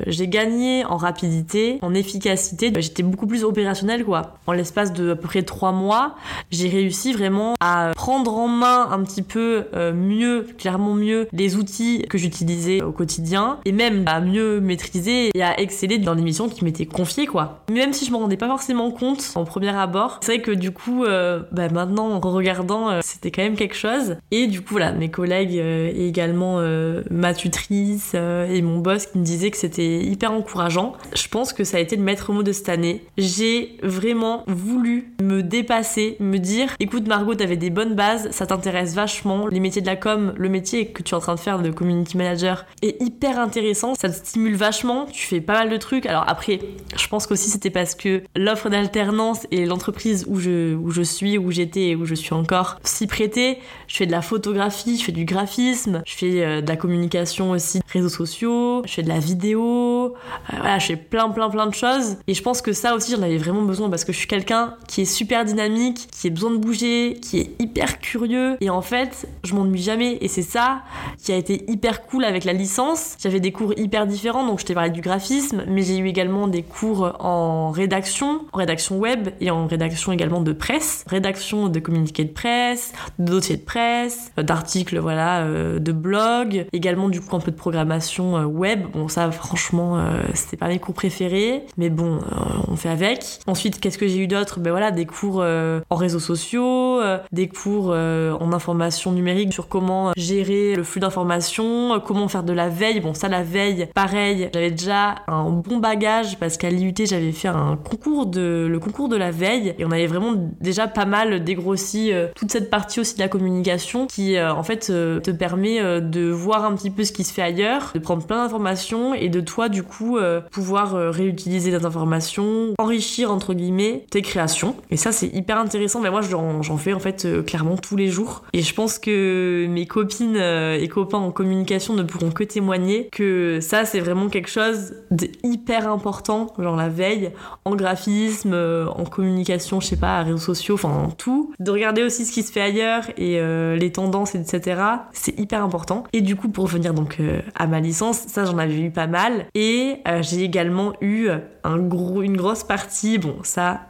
j'ai 0.06 0.28
gagné 0.28 0.86
en 0.86 0.98
rapidité, 0.98 1.80
en 1.82 1.94
efficacité. 1.94 2.72
J'étais 2.78 3.04
beaucoup 3.04 3.26
plus 3.26 3.44
opérationnelle 3.44 4.06
quoi. 4.06 4.38
En 4.46 4.52
l'espace 4.54 4.94
de 4.94 5.12
à 5.12 5.16
peu 5.16 5.28
près 5.28 5.44
trois 5.44 5.72
mois, 5.72 6.16
j'ai 6.52 6.70
réussi 6.70 7.14
vraiment 7.14 7.56
à 7.60 7.92
prendre 7.96 8.36
en 8.38 8.48
main 8.48 8.90
un 8.92 9.04
petit 9.04 9.24
peu 9.24 9.66
mieux, 9.94 10.48
clairement 10.58 10.94
mieux, 10.94 11.28
les 11.34 11.56
outils 11.56 12.06
que 12.10 12.18
j'utilisais 12.18 12.82
au 12.82 12.92
quotidien 12.92 13.60
et 13.66 13.72
même 13.72 14.04
à 14.08 14.22
mieux 14.22 14.60
maîtriser 14.60 15.32
et 15.34 15.44
à 15.44 15.60
exceller 15.60 15.98
dans 15.98 16.14
les 16.14 16.22
missions 16.22 16.50
qui 16.50 16.64
m'étaient 16.64 16.86
confiées 16.86 17.28
quoi. 17.28 17.64
Même 17.72 17.94
si 17.94 18.06
je 18.06 18.12
m'en 18.12 18.20
rendais 18.20 18.38
pas 18.38 18.48
forcément 18.48 18.92
compte 18.92 19.32
en 19.36 19.46
premier 19.58 19.76
abord, 19.76 20.20
c'est 20.22 20.36
vrai 20.36 20.42
que 20.44 20.52
du 20.52 20.70
coup, 20.70 21.04
euh, 21.04 21.42
bah 21.52 21.68
maintenant 21.70 22.12
en 22.12 22.20
regardant, 22.20 22.92
euh, 22.92 23.00
c'était 23.04 23.32
quand 23.32 23.42
même 23.42 23.56
quelque 23.56 23.76
chose. 23.76 24.18
Et 24.30 24.46
du 24.46 24.62
coup 24.62 24.74
voilà, 24.74 24.92
mes 24.92 25.10
collègues 25.10 25.58
euh, 25.58 25.92
et 25.96 26.08
également 26.08 26.62
ma 27.10 27.34
tutrice 27.34 28.14
et 28.14 28.62
mon 28.62 28.80
boss 28.80 29.08
qui 29.08 29.18
me 29.18 29.24
disaient 29.24 29.50
que 29.50 29.58
c'était 29.58 30.00
hyper 30.00 30.32
encourageant. 30.32 30.94
Je 31.16 31.28
pense 31.28 31.54
que 31.54 31.64
ça 31.64 31.78
a 31.78 31.80
été 31.80 31.96
le 31.96 32.04
maître 32.04 32.32
mot 32.32 32.44
de 32.44 32.52
cette 32.52 32.70
année. 32.70 33.04
J'ai 33.18 33.78
vraiment 33.82 34.44
voulu 34.48 35.14
me 35.22 35.42
dépasser, 35.42 36.18
me 36.20 36.38
dire, 36.38 36.76
écoute 36.80 37.08
Margot, 37.08 37.34
t'avais 37.34 37.58
des 37.58 37.70
bonnes 37.72 37.96
bases, 37.96 38.30
ça 38.32 38.46
t'intéresse 38.46 38.94
vachement, 38.94 39.48
les 39.48 39.60
métiers 39.60 39.82
de 39.82 39.88
la 39.88 39.96
com, 39.96 40.34
le 40.38 40.50
métier 40.50 40.88
que 40.88 41.02
tu 41.02 41.14
es 41.14 41.18
en 41.18 41.20
train 41.20 41.36
de 41.36 41.40
faire 41.40 41.60
de 41.60 41.72
community 41.72 42.18
manager 42.18 42.66
est 42.84 43.02
hyper 43.02 43.40
intéressant, 43.40 43.96
ça 43.96 44.10
te 44.10 44.16
stimule 44.16 44.56
vachement, 44.56 45.06
tu 45.06 45.26
fais 45.26 45.42
pas 45.42 45.54
mal 45.54 45.70
de 45.70 45.78
trucs. 45.78 46.06
Alors 46.06 46.26
après, 46.28 46.60
je 46.96 47.08
pense 47.08 47.26
qu'aussi 47.26 47.50
c'était 47.50 47.72
parce 47.72 47.96
que 47.96 48.22
l'offre 48.36 48.70
d'alternance 48.70 49.47
et 49.52 49.66
l'entreprise 49.66 50.26
où 50.28 50.40
je, 50.40 50.76
où 50.76 50.92
je 50.92 51.02
suis, 51.02 51.38
où 51.38 51.52
j'étais 51.52 51.90
et 51.90 51.96
où 51.96 52.06
je 52.06 52.16
suis 52.16 52.34
encore 52.34 52.80
s'y 52.84 53.08
prêtaient. 53.08 53.60
Je 53.88 53.98
fais 53.98 54.06
de 54.06 54.12
la 54.12 54.22
photographie, 54.22 54.98
je 54.98 55.04
fais 55.04 55.12
du 55.12 55.26
graphisme, 55.26 56.02
je 56.06 56.14
fais 56.14 56.44
euh, 56.44 56.62
de 56.62 56.68
la 56.68 56.76
communication 56.76 57.52
aussi, 57.52 57.82
réseaux 57.92 58.10
sociaux, 58.10 58.82
je 58.86 58.94
fais 58.94 59.04
de 59.04 59.10
la 59.10 59.20
vidéo, 59.20 60.14
euh, 60.16 60.58
voilà, 60.58 60.80
je 60.80 60.88
fais 60.88 60.96
plein 60.96 61.30
plein 61.30 61.50
plein 61.50 61.68
de 61.68 61.74
choses. 61.74 62.18
Et 62.28 62.34
je 62.34 62.42
pense 62.42 62.62
que 62.62 62.74
ça 62.74 62.96
aussi 62.96 63.16
j'en 63.16 63.22
avais 63.22 63.38
vraiment 63.38 63.64
besoin 63.64 63.90
parce 63.90 64.04
que 64.04 64.12
je 64.12 64.18
suis 64.18 64.28
quelqu'un 64.28 64.76
qui 64.88 65.02
est 65.02 65.06
super 65.06 65.46
dynamique, 65.46 66.08
qui 66.12 66.28
a 66.28 66.30
besoin 66.30 66.52
de 66.52 66.58
bouger, 66.58 67.18
qui 67.22 67.40
est 67.40 67.56
hyper 67.60 68.00
curieux. 68.00 68.58
Et 68.62 68.70
en 68.70 68.82
fait, 68.82 69.28
je 69.44 69.54
m'ennuie 69.54 69.82
jamais. 69.82 70.18
Et 70.22 70.28
c'est 70.28 70.42
ça 70.42 70.82
qui 71.24 71.32
a 71.32 71.36
été 71.36 71.70
hyper 71.70 72.06
cool 72.06 72.24
avec 72.24 72.44
la 72.44 72.54
licence. 72.54 73.16
J'avais 73.20 73.40
des 73.40 73.52
cours 73.52 73.74
hyper 73.78 74.08
différents, 74.08 74.46
donc 74.46 74.60
je 74.60 74.66
t'ai 74.66 74.74
parlé 74.74 74.90
du 74.90 75.02
graphisme, 75.02 75.64
mais 75.68 75.82
j'ai 75.84 75.98
eu 75.98 76.08
également 76.08 76.48
des 76.48 76.64
cours 76.64 77.16
en 77.20 77.72
rédaction, 77.72 78.46
en 78.52 78.58
rédaction 78.58 78.98
web 78.98 79.30
et 79.40 79.52
en 79.52 79.68
rédaction 79.68 80.12
également 80.12 80.42
de 80.42 80.54
presse, 80.54 81.04
rédaction 81.08 81.70
de 81.70 81.80
communiqués 81.80 82.26
de 82.26 82.32
presse, 82.32 82.94
de 83.20 83.26
dossiers 83.32 83.58
de 83.58 83.62
presse, 83.62 84.32
euh, 84.38 84.44
d'articles 84.44 85.00
voilà, 85.00 85.42
euh, 85.42 85.80
de 85.80 85.92
blog, 85.92 86.68
également 86.74 87.10
du 87.10 87.22
coup 87.22 87.36
un 87.36 87.40
peu 87.40 87.52
de 87.52 87.56
programmation 87.56 88.38
euh, 88.38 88.46
web. 88.46 88.86
Bon 88.94 89.08
ça 89.08 89.30
franchement 89.32 89.98
c'était 90.34 90.58
pas 90.58 90.68
mes 90.68 90.80
cours 90.80 90.94
préférés, 90.94 91.64
mais 91.78 91.90
bon 91.90 92.20
on 92.68 92.76
fait 92.76 92.90
avec. 92.90 93.40
Ensuite 93.48 93.80
qu'est-ce 93.80 93.98
que 93.98 94.08
j'ai 94.08 94.20
eu 94.20 94.28
d'autre? 94.28 94.60
Ben 94.60 94.72
voilà 94.72 94.92
des 94.92 95.06
cours 95.06 95.44
en 95.44 95.96
réseaux 95.96 96.20
sociaux, 96.20 97.02
des 97.32 97.48
cours 97.48 97.90
en 97.90 98.54
information 98.54 99.12
numérique 99.12 99.54
sur 99.54 99.68
comment 99.68 100.12
gérer 100.16 100.76
le 100.76 100.84
flux 100.84 101.00
d'informations, 101.00 102.00
comment 102.06 102.28
faire 102.28 102.44
de 102.44 102.54
la 102.54 102.70
veille. 102.70 103.00
Bon 103.00 103.14
ça 103.14 103.28
la 103.28 103.44
veille, 103.44 103.88
pareil, 103.94 104.50
j'avais 104.54 104.72
déjà 104.72 105.16
un 105.28 105.50
bon 105.50 105.78
bagage 105.78 106.38
parce 106.38 106.58
qu'à 106.58 106.70
l'IUT 106.70 106.94
j'avais 107.06 107.32
fait 107.32 107.50
un 107.50 107.78
concours 107.78 108.26
de 108.26 108.68
le 108.70 108.80
concours 108.80 109.10
de 109.10 109.18
la 109.18 109.27
veille. 109.32 109.76
Et 109.78 109.86
on 109.86 109.92
avait 109.92 110.08
vraiment 110.08 110.34
déjà 110.62 110.88
pas 110.88 111.06
mal 111.06 111.44
dégrossi 111.44 112.12
euh, 112.12 112.28
toute 112.36 112.52
cette 112.52 112.70
partie 112.70 113.00
aussi 113.00 113.16
de 113.16 113.20
la 113.20 113.28
communication 113.28 114.08
qui 114.08 114.38
euh, 114.38 114.54
en 114.54 114.64
fait 114.64 114.90
euh, 114.90 115.20
te 115.20 115.32
permet 115.32 116.02
de 116.02 116.30
voir 116.30 116.66
un 116.66 116.76
petit 116.76 116.90
peu 116.90 117.04
ce 117.04 117.12
qui 117.12 117.24
se 117.24 117.34
fait 117.34 117.42
ailleurs, 117.42 117.92
de 117.94 118.00
prendre 118.00 118.26
plein 118.26 118.44
d'informations 118.44 119.14
et 119.14 119.30
de 119.30 119.42
toi 119.42 119.70
du 119.70 119.84
coup 119.84 120.18
pouvoir 120.52 120.94
réutiliser 120.94 121.72
des 121.72 121.86
informations, 121.86 122.74
enrichir 122.78 123.32
entre 123.32 123.54
guillemets 123.54 124.06
tes 124.10 124.22
créations. 124.22 124.76
Et 124.90 124.98
ça 124.98 125.12
c'est 125.12 125.28
hyper 125.28 125.58
intéressant. 125.58 126.02
Mais 126.02 126.10
moi 126.10 126.22
j'en 126.22 126.78
fais 126.78 126.94
en 126.94 127.00
fait 127.00 127.28
clairement 127.46 127.78
tous 127.78 127.96
les 127.96 128.08
jours. 128.08 128.44
Et 128.54 128.62
je 128.62 128.74
pense 128.74 129.00
que 129.00 129.68
mes 129.70 129.86
copines 129.86 130.38
et 130.38 130.88
copains 130.88 131.18
en 131.18 131.32
communication 131.32 131.94
ne 131.94 132.04
pourront 132.04 132.32
que 132.32 132.44
témoigner 132.44 133.10
que 133.12 133.60
ça 133.62 133.86
c'est 133.86 134.00
vraiment 134.00 134.30
quelque 134.30 134.50
chose 134.50 134.96
de 135.12 135.28
hyper 135.44 135.90
important 135.90 136.54
genre 136.58 136.76
la 136.76 136.90
veille 136.90 137.32
en 137.66 137.76
graphisme 137.76 138.54
en 138.54 139.06
communication 139.18 139.80
je 139.80 139.88
sais 139.88 139.98
pas 139.98 140.22
réseaux 140.22 140.38
sociaux 140.38 140.76
enfin 140.76 141.10
tout. 141.18 141.52
De 141.60 141.72
regarder 141.72 142.04
aussi 142.04 142.24
ce 142.24 142.32
qui 142.32 142.44
se 142.44 142.52
fait 142.52 142.62
ailleurs 142.62 143.04
et 143.18 143.40
euh, 143.40 143.76
les 143.76 143.92
tendances 143.92 144.36
etc 144.36 144.80
c'est 145.12 145.38
hyper 145.40 145.64
important. 145.64 146.04
Et 146.14 146.22
du 146.22 146.36
coup 146.36 146.50
pour 146.50 146.66
revenir 146.66 146.94
donc 146.94 147.18
euh, 147.20 147.42
à 147.56 147.66
ma 147.66 147.80
licence 147.80 148.20
ça 148.28 148.46
j'en 148.46 148.60
avais 148.60 148.80
eu 148.80 148.92
pas 148.92 149.08
mal. 149.08 149.48
Et 149.56 149.98
euh, 150.08 150.22
j'ai 150.22 150.44
également 150.44 150.94
eu 151.02 151.30
une 151.66 152.38
grosse 152.38 152.64
partie 152.64 153.18
bon 153.18 153.36
ça 153.44 153.82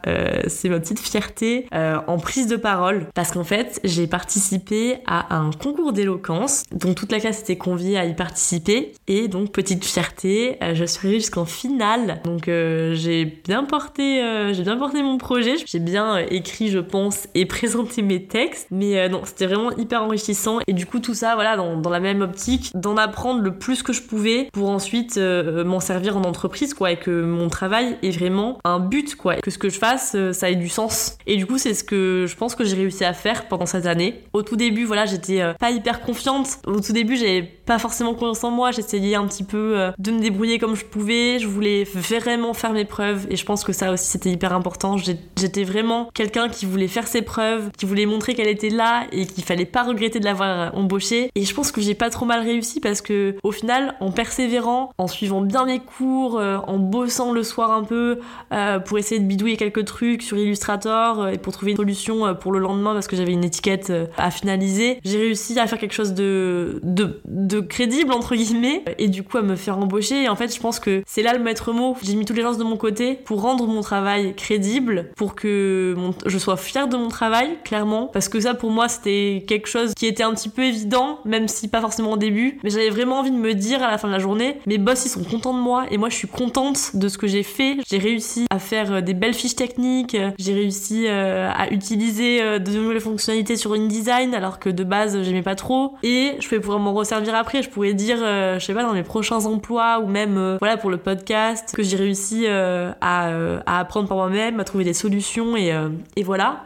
c'est 0.48 0.68
ma 0.68 0.80
petite 0.80 0.98
fierté 0.98 1.68
en 1.72 2.18
prise 2.18 2.46
de 2.46 2.56
parole. 2.56 3.06
Parce 3.14 3.30
qu'en 3.30 3.44
fait 3.44 3.80
j'ai 3.84 4.06
participé 4.06 4.96
à 5.06 5.36
un 5.36 5.50
concours 5.50 5.92
d'éloquence 5.92 6.64
dont 6.72 6.94
toute 6.94 7.12
la 7.12 7.20
classe 7.20 7.42
était 7.42 7.56
conviée 7.58 7.98
à 7.98 8.06
y 8.06 8.16
participer. 8.16 8.94
Et 9.06 9.28
donc 9.28 9.52
petite 9.52 9.84
fierté 9.84 10.58
je 10.72 10.84
suis 10.84 11.06
arrivée 11.06 11.20
jusqu'en 11.20 11.44
finale. 11.44 12.20
Donc 12.24 12.44
j'ai 12.46 13.26
bien 13.26 13.64
porté 13.64 14.22
j'ai 14.54 14.62
bien 14.62 14.76
porté 14.78 15.02
mon 15.02 15.17
projet. 15.18 15.56
J'ai 15.66 15.78
bien 15.78 16.18
écrit 16.18 16.70
je 16.70 16.78
pense 16.78 17.28
et 17.34 17.46
présenter 17.58 18.02
mes 18.02 18.24
textes. 18.24 18.68
Mais 18.70 18.98
euh, 18.98 19.08
non 19.08 19.22
c'était 19.24 19.46
vraiment 19.46 19.70
hyper 19.76 20.02
enrichissant. 20.02 20.58
Et 20.66 20.72
du 20.72 20.86
coup 20.86 21.00
tout 21.00 21.14
ça 21.14 21.34
voilà 21.34 21.56
dans, 21.56 21.76
dans 21.76 21.90
la 21.90 22.00
même 22.00 22.22
optique 22.22 22.70
d'en 22.74 22.96
apprendre 22.96 23.42
le 23.42 23.58
plus 23.58 23.82
que 23.82 23.92
je 23.92 24.02
pouvais 24.02 24.48
pour 24.52 24.70
ensuite 24.70 25.16
euh, 25.16 25.64
m'en 25.64 25.80
servir 25.80 26.16
en 26.16 26.22
entreprise 26.22 26.74
quoi 26.74 26.92
et 26.92 26.96
que 26.96 27.22
mon 27.22 27.48
travail 27.48 27.96
est 28.02 28.10
vraiment 28.10 28.58
un 28.64 28.80
but 28.80 29.16
quoi. 29.16 29.36
Que 29.36 29.50
ce 29.50 29.58
que 29.58 29.68
je 29.68 29.78
fasse 29.78 30.12
euh, 30.14 30.32
ça 30.32 30.50
ait 30.50 30.56
du 30.56 30.68
sens. 30.68 31.18
Et 31.26 31.36
du 31.36 31.46
coup 31.46 31.58
c'est 31.58 31.74
ce 31.74 31.84
que 31.84 32.26
je 32.28 32.36
pense 32.36 32.54
que 32.54 32.64
j'ai 32.64 32.76
réussi 32.76 33.04
à 33.04 33.12
faire 33.12 33.48
pendant 33.48 33.66
cette 33.66 33.86
année 33.86 34.22
au 34.32 34.42
tout 34.42 34.56
début 34.56 34.84
voilà 34.84 35.06
j'étais 35.06 35.42
pas 35.58 35.70
hyper 35.70 36.00
confiante. 36.00 36.58
Au 36.66 36.80
tout 36.80 36.92
début 36.92 37.16
j'avais 37.16 37.42
pas 37.42 37.78
forcément 37.78 38.14
confiance 38.14 38.44
en 38.44 38.50
moi. 38.50 38.70
J'essayais 38.70 39.14
un 39.14 39.26
petit 39.26 39.44
peu 39.44 39.90
de 39.98 40.10
me 40.10 40.20
débrouiller 40.20 40.58
comme 40.58 40.76
je 40.76 40.84
pouvais. 40.84 41.38
Je 41.38 41.46
voulais 41.46 41.84
vraiment 41.84 42.54
faire 42.54 42.72
mes 42.72 42.84
preuves. 42.84 43.26
Et 43.30 43.36
je 43.36 43.44
pense 43.44 43.64
que 43.64 43.72
ça 43.72 43.92
aussi 43.92 44.06
c'était 44.06 44.30
hyper 44.30 44.52
important 44.52 44.96
j'étais 45.36 45.64
vraiment 45.64 46.08
quelqu'un 46.14 46.48
qui 46.48 46.66
voulait 46.66 46.88
faire 46.88 47.06
ses 47.06 47.22
preuves, 47.22 47.70
qui 47.76 47.86
voulait 47.86 48.06
montrer 48.06 48.34
qu'elle 48.34 48.48
était 48.48 48.70
là 48.70 49.06
et 49.12 49.26
qu'il 49.26 49.44
fallait 49.44 49.64
pas 49.64 49.82
regretter 49.82 50.20
de 50.20 50.24
l'avoir 50.24 50.74
embauchée. 50.76 51.30
Et 51.34 51.44
je 51.44 51.54
pense 51.54 51.72
que 51.72 51.80
j'ai 51.80 51.94
pas 51.94 52.10
trop 52.10 52.26
mal 52.26 52.40
réussi 52.40 52.80
parce 52.80 53.00
que 53.00 53.36
au 53.42 53.52
final, 53.52 53.94
en 54.00 54.10
persévérant, 54.10 54.92
en 54.98 55.06
suivant 55.06 55.40
bien 55.40 55.64
mes 55.64 55.80
cours, 55.80 56.38
euh, 56.38 56.58
en 56.66 56.78
bossant 56.78 57.32
le 57.32 57.42
soir 57.42 57.72
un 57.72 57.84
peu 57.84 58.18
euh, 58.52 58.78
pour 58.78 58.98
essayer 58.98 59.20
de 59.20 59.26
bidouiller 59.26 59.56
quelques 59.56 59.84
trucs 59.84 60.22
sur 60.22 60.38
Illustrator 60.38 61.20
euh, 61.20 61.28
et 61.30 61.38
pour 61.38 61.52
trouver 61.52 61.72
une 61.72 61.76
solution 61.76 62.34
pour 62.34 62.52
le 62.52 62.58
lendemain 62.58 62.94
parce 62.94 63.06
que 63.06 63.16
j'avais 63.16 63.32
une 63.32 63.44
étiquette 63.44 63.92
à 64.16 64.30
finaliser, 64.30 64.98
j'ai 65.04 65.18
réussi 65.18 65.58
à 65.58 65.66
faire 65.66 65.78
quelque 65.78 65.94
chose 65.94 66.14
de, 66.14 66.80
de, 66.82 67.60
crédible 67.60 68.12
entre 68.12 68.34
guillemets 68.34 68.84
et 68.98 69.08
du 69.08 69.22
coup 69.22 69.38
à 69.38 69.42
me 69.42 69.56
faire 69.56 69.78
embaucher. 69.78 70.24
Et 70.24 70.28
en 70.28 70.36
fait, 70.36 70.54
je 70.54 70.60
pense 70.60 70.80
que 70.80 71.02
c'est 71.06 71.22
là 71.22 71.32
le 71.34 71.42
maître 71.42 71.72
mot. 71.72 71.96
J'ai 72.02 72.14
mis 72.14 72.24
toutes 72.24 72.36
les 72.36 72.42
chances 72.42 72.58
de 72.58 72.64
mon 72.64 72.76
côté 72.76 73.14
pour 73.14 73.42
rendre 73.42 73.66
mon 73.66 73.80
travail 73.80 74.34
crédible, 74.34 74.97
pour 75.16 75.34
que 75.34 75.94
je 76.26 76.38
sois 76.38 76.56
fière 76.56 76.88
de 76.88 76.96
mon 76.96 77.08
travail, 77.08 77.58
clairement, 77.64 78.06
parce 78.06 78.28
que 78.28 78.40
ça 78.40 78.54
pour 78.54 78.70
moi 78.70 78.88
c'était 78.88 79.44
quelque 79.46 79.68
chose 79.68 79.92
qui 79.94 80.06
était 80.06 80.22
un 80.22 80.34
petit 80.34 80.48
peu 80.48 80.62
évident, 80.64 81.20
même 81.24 81.48
si 81.48 81.68
pas 81.68 81.80
forcément 81.80 82.12
au 82.12 82.16
début, 82.16 82.58
mais 82.62 82.70
j'avais 82.70 82.90
vraiment 82.90 83.20
envie 83.20 83.30
de 83.30 83.36
me 83.36 83.54
dire 83.54 83.82
à 83.82 83.90
la 83.90 83.98
fin 83.98 84.08
de 84.08 84.12
la 84.12 84.18
journée, 84.18 84.58
mes 84.66 84.78
boss 84.78 85.04
ils 85.06 85.08
sont 85.08 85.24
contents 85.24 85.38
content 85.38 85.54
de 85.54 85.60
moi 85.60 85.84
et 85.90 85.98
moi 85.98 86.08
je 86.08 86.16
suis 86.16 86.26
contente 86.26 86.96
de 86.96 87.08
ce 87.08 87.16
que 87.16 87.28
j'ai 87.28 87.44
fait. 87.44 87.76
J'ai 87.88 87.98
réussi 87.98 88.46
à 88.50 88.58
faire 88.58 88.92
euh, 88.92 89.00
des 89.00 89.14
belles 89.14 89.34
fiches 89.34 89.54
techniques, 89.54 90.16
j'ai 90.36 90.52
réussi 90.52 91.06
euh, 91.06 91.48
à 91.54 91.70
utiliser 91.70 92.58
de 92.58 92.70
nouvelles 92.72 93.00
fonctionnalités 93.00 93.56
sur 93.56 93.72
InDesign 93.72 94.34
alors 94.34 94.58
que 94.58 94.68
de 94.68 94.82
base 94.82 95.22
j'aimais 95.22 95.42
pas 95.42 95.54
trop 95.54 95.94
et 96.02 96.32
je 96.40 96.48
vais 96.48 96.58
pouvoir 96.58 96.80
m'en 96.80 96.92
resservir 96.92 97.36
après. 97.36 97.62
Je 97.62 97.70
pourrais 97.70 97.94
dire, 97.94 98.18
je 98.18 98.58
sais 98.58 98.74
pas, 98.74 98.82
dans 98.82 98.92
mes 98.92 99.04
prochains 99.04 99.46
emplois 99.46 100.00
ou 100.00 100.08
même 100.08 100.56
voilà 100.60 100.76
pour 100.76 100.90
le 100.90 100.96
podcast 100.96 101.72
que 101.74 101.82
j'ai 101.82 101.96
réussi 101.96 102.46
à, 102.46 102.96
à, 103.00 103.78
apprendre 103.78 104.08
par 104.08 104.16
moi-même, 104.16 104.58
à 104.60 104.64
trouver 104.64 104.77
des 104.84 104.94
solutions 104.94 105.56
et, 105.56 105.72
et 106.16 106.22
voilà. 106.22 106.64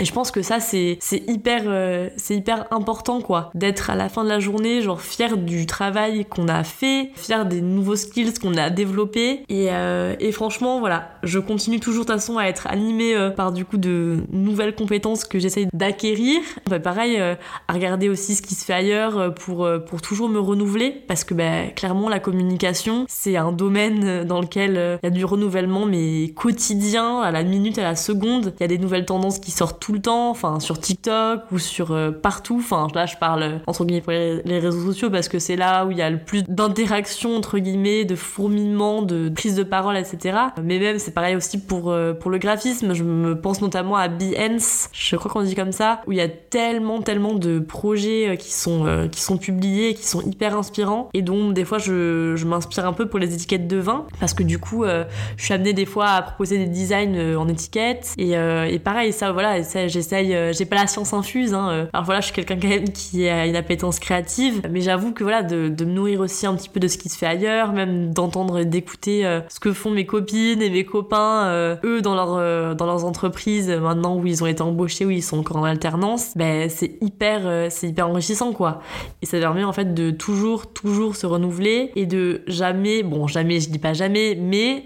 Et 0.00 0.06
je 0.06 0.12
pense 0.12 0.30
que 0.30 0.40
ça, 0.40 0.58
c'est, 0.58 0.98
hyper, 1.28 1.64
euh, 1.66 2.08
c'est 2.16 2.34
hyper 2.34 2.66
important, 2.72 3.20
quoi. 3.20 3.50
D'être 3.54 3.90
à 3.90 3.94
la 3.94 4.08
fin 4.08 4.24
de 4.24 4.28
la 4.28 4.40
journée, 4.40 4.80
genre, 4.80 5.02
fier 5.02 5.36
du 5.36 5.66
travail 5.66 6.24
qu'on 6.24 6.48
a 6.48 6.64
fait, 6.64 7.10
fier 7.14 7.44
des 7.44 7.60
nouveaux 7.60 7.96
skills 7.96 8.34
qu'on 8.40 8.56
a 8.56 8.70
développés. 8.70 9.44
Et, 9.50 9.68
euh, 9.70 10.14
et 10.18 10.32
franchement, 10.32 10.80
voilà, 10.80 11.10
je 11.22 11.38
continue 11.38 11.78
toujours, 11.78 12.06
de 12.06 12.10
toute 12.10 12.20
façon, 12.20 12.38
à 12.38 12.44
être 12.44 12.66
animée 12.68 13.14
euh, 13.14 13.30
par, 13.30 13.52
du 13.52 13.66
coup, 13.66 13.76
de 13.76 14.20
nouvelles 14.32 14.74
compétences 14.74 15.24
que 15.24 15.38
j'essaye 15.38 15.68
d'acquérir. 15.74 16.40
Bah, 16.70 16.80
pareil, 16.80 17.20
à 17.20 17.72
regarder 17.72 18.08
aussi 18.08 18.34
ce 18.34 18.40
qui 18.40 18.54
se 18.54 18.64
fait 18.64 18.72
ailleurs 18.72 19.34
pour, 19.34 19.68
pour 19.86 20.00
toujours 20.00 20.30
me 20.30 20.40
renouveler. 20.40 21.02
Parce 21.06 21.22
que, 21.22 21.34
bah, 21.34 21.66
clairement, 21.76 22.08
la 22.08 22.18
communication, 22.18 23.04
c'est 23.08 23.36
un 23.36 23.52
domaine 23.52 24.24
dans 24.24 24.40
lequel 24.40 24.98
il 25.02 25.06
y 25.06 25.06
a 25.06 25.10
du 25.10 25.26
renouvellement, 25.26 25.84
mais 25.84 26.30
quotidien, 26.34 27.20
à 27.20 27.30
la 27.30 27.42
minute, 27.42 27.76
à 27.76 27.82
la 27.82 27.96
seconde. 27.96 28.54
Il 28.58 28.62
y 28.62 28.64
a 28.64 28.68
des 28.68 28.78
nouvelles 28.78 29.04
tendances 29.04 29.38
qui 29.38 29.50
sortent 29.50 29.81
tout 29.82 29.92
le 29.92 30.00
temps, 30.00 30.30
enfin 30.30 30.60
sur 30.60 30.78
TikTok 30.78 31.42
ou 31.50 31.58
sur 31.58 31.90
euh, 31.90 32.12
partout. 32.12 32.58
Enfin 32.60 32.86
là, 32.94 33.04
je 33.04 33.16
parle 33.16 33.42
euh, 33.42 33.58
entre 33.66 33.84
guillemets 33.84 34.00
pour 34.00 34.12
les, 34.12 34.58
réseaux 34.60 34.92
sociaux 34.92 35.10
parce 35.10 35.28
que 35.28 35.40
c'est 35.40 35.56
là 35.56 35.84
où 35.84 35.90
il 35.90 35.98
y 35.98 36.02
a 36.02 36.08
le 36.08 36.18
plus 36.18 36.44
d'interactions 36.44 37.34
entre 37.34 37.58
guillemets, 37.58 38.04
de 38.04 38.14
fourmillement, 38.14 39.02
de 39.02 39.28
prise 39.28 39.56
de 39.56 39.64
parole, 39.64 39.96
etc. 39.96 40.38
Mais 40.62 40.78
même 40.78 41.00
c'est 41.00 41.10
pareil 41.10 41.34
aussi 41.34 41.58
pour 41.58 41.90
euh, 41.90 42.12
pour 42.12 42.30
le 42.30 42.38
graphisme. 42.38 42.94
Je 42.94 43.02
me 43.02 43.34
pense 43.40 43.60
notamment 43.60 43.96
à 43.96 44.06
Behance, 44.06 44.88
je 44.92 45.16
crois 45.16 45.32
qu'on 45.32 45.42
dit 45.42 45.56
comme 45.56 45.72
ça, 45.72 46.00
où 46.06 46.12
il 46.12 46.18
y 46.18 46.20
a 46.20 46.28
tellement 46.28 47.02
tellement 47.02 47.34
de 47.34 47.58
projets 47.58 48.36
qui 48.38 48.52
sont 48.52 49.08
qui 49.10 49.20
sont 49.20 49.36
publiés, 49.36 49.94
qui 49.94 50.06
sont 50.06 50.20
hyper 50.20 50.56
inspirants 50.56 51.08
et 51.12 51.22
dont 51.22 51.50
des 51.50 51.64
fois 51.64 51.78
je, 51.78 52.36
je 52.36 52.46
m'inspire 52.46 52.86
un 52.86 52.92
peu 52.92 53.08
pour 53.08 53.18
les 53.18 53.34
étiquettes 53.34 53.66
de 53.66 53.78
vin 53.78 54.06
parce 54.20 54.32
que 54.32 54.44
du 54.44 54.60
coup 54.60 54.84
je 54.84 55.44
suis 55.44 55.54
amenée 55.54 55.72
des 55.72 55.86
fois 55.86 56.10
à 56.10 56.22
proposer 56.22 56.58
des 56.58 56.66
designs 56.66 57.36
en 57.36 57.48
étiquette 57.48 58.14
et, 58.16 58.34
et 58.34 58.78
pareil 58.78 59.12
ça 59.12 59.32
voilà 59.32 59.64
j'essaye, 59.86 60.34
euh, 60.34 60.52
j'ai 60.52 60.64
pas 60.64 60.76
la 60.76 60.86
science 60.86 61.12
infuse. 61.12 61.54
Hein, 61.54 61.68
euh. 61.70 61.86
Alors 61.92 62.04
voilà, 62.04 62.20
je 62.20 62.26
suis 62.26 62.34
quelqu'un 62.34 62.58
quand 62.60 62.68
même 62.68 62.90
qui 62.90 63.28
a 63.28 63.46
une 63.46 63.56
appétence 63.56 63.98
créative, 63.98 64.62
mais 64.70 64.80
j'avoue 64.80 65.12
que 65.12 65.22
voilà, 65.22 65.42
de, 65.42 65.68
de, 65.68 65.84
me 65.84 65.92
nourrir 65.92 66.20
aussi 66.20 66.46
un 66.46 66.54
petit 66.54 66.68
peu 66.68 66.80
de 66.80 66.88
ce 66.88 66.98
qui 66.98 67.08
se 67.08 67.18
fait 67.18 67.26
ailleurs, 67.26 67.72
même 67.72 68.12
d'entendre 68.12 68.58
et 68.58 68.64
d'écouter 68.64 69.26
euh, 69.26 69.40
ce 69.48 69.60
que 69.60 69.72
font 69.72 69.90
mes 69.90 70.06
copines 70.06 70.62
et 70.62 70.70
mes 70.70 70.84
copains, 70.84 71.78
eux 71.84 72.00
dans 72.02 72.14
leur 72.14 72.74
dans 72.74 72.86
leurs 72.86 73.04
entreprises 73.04 73.68
maintenant 73.70 74.16
où 74.16 74.26
ils 74.26 74.42
ont 74.42 74.46
été 74.46 74.62
embauchés, 74.62 75.04
où 75.04 75.10
ils 75.10 75.22
sont 75.22 75.38
encore 75.38 75.58
en 75.58 75.64
alternance, 75.64 76.32
ben 76.36 76.68
c'est 76.68 76.98
hyper 77.00 77.70
c'est 77.70 77.88
hyper 77.88 78.08
enrichissant 78.08 78.52
quoi. 78.52 78.80
Et 79.22 79.26
ça 79.26 79.38
permet 79.38 79.64
en 79.64 79.72
fait 79.72 79.94
de 79.94 80.10
toujours 80.10 80.72
toujours 80.72 81.16
se 81.16 81.26
renouveler 81.26 81.92
et 81.96 82.06
de 82.06 82.42
jamais, 82.46 83.02
bon 83.02 83.26
jamais, 83.26 83.60
je 83.60 83.70
dis 83.70 83.78
pas 83.78 83.92
jamais, 83.92 84.36
mais 84.40 84.84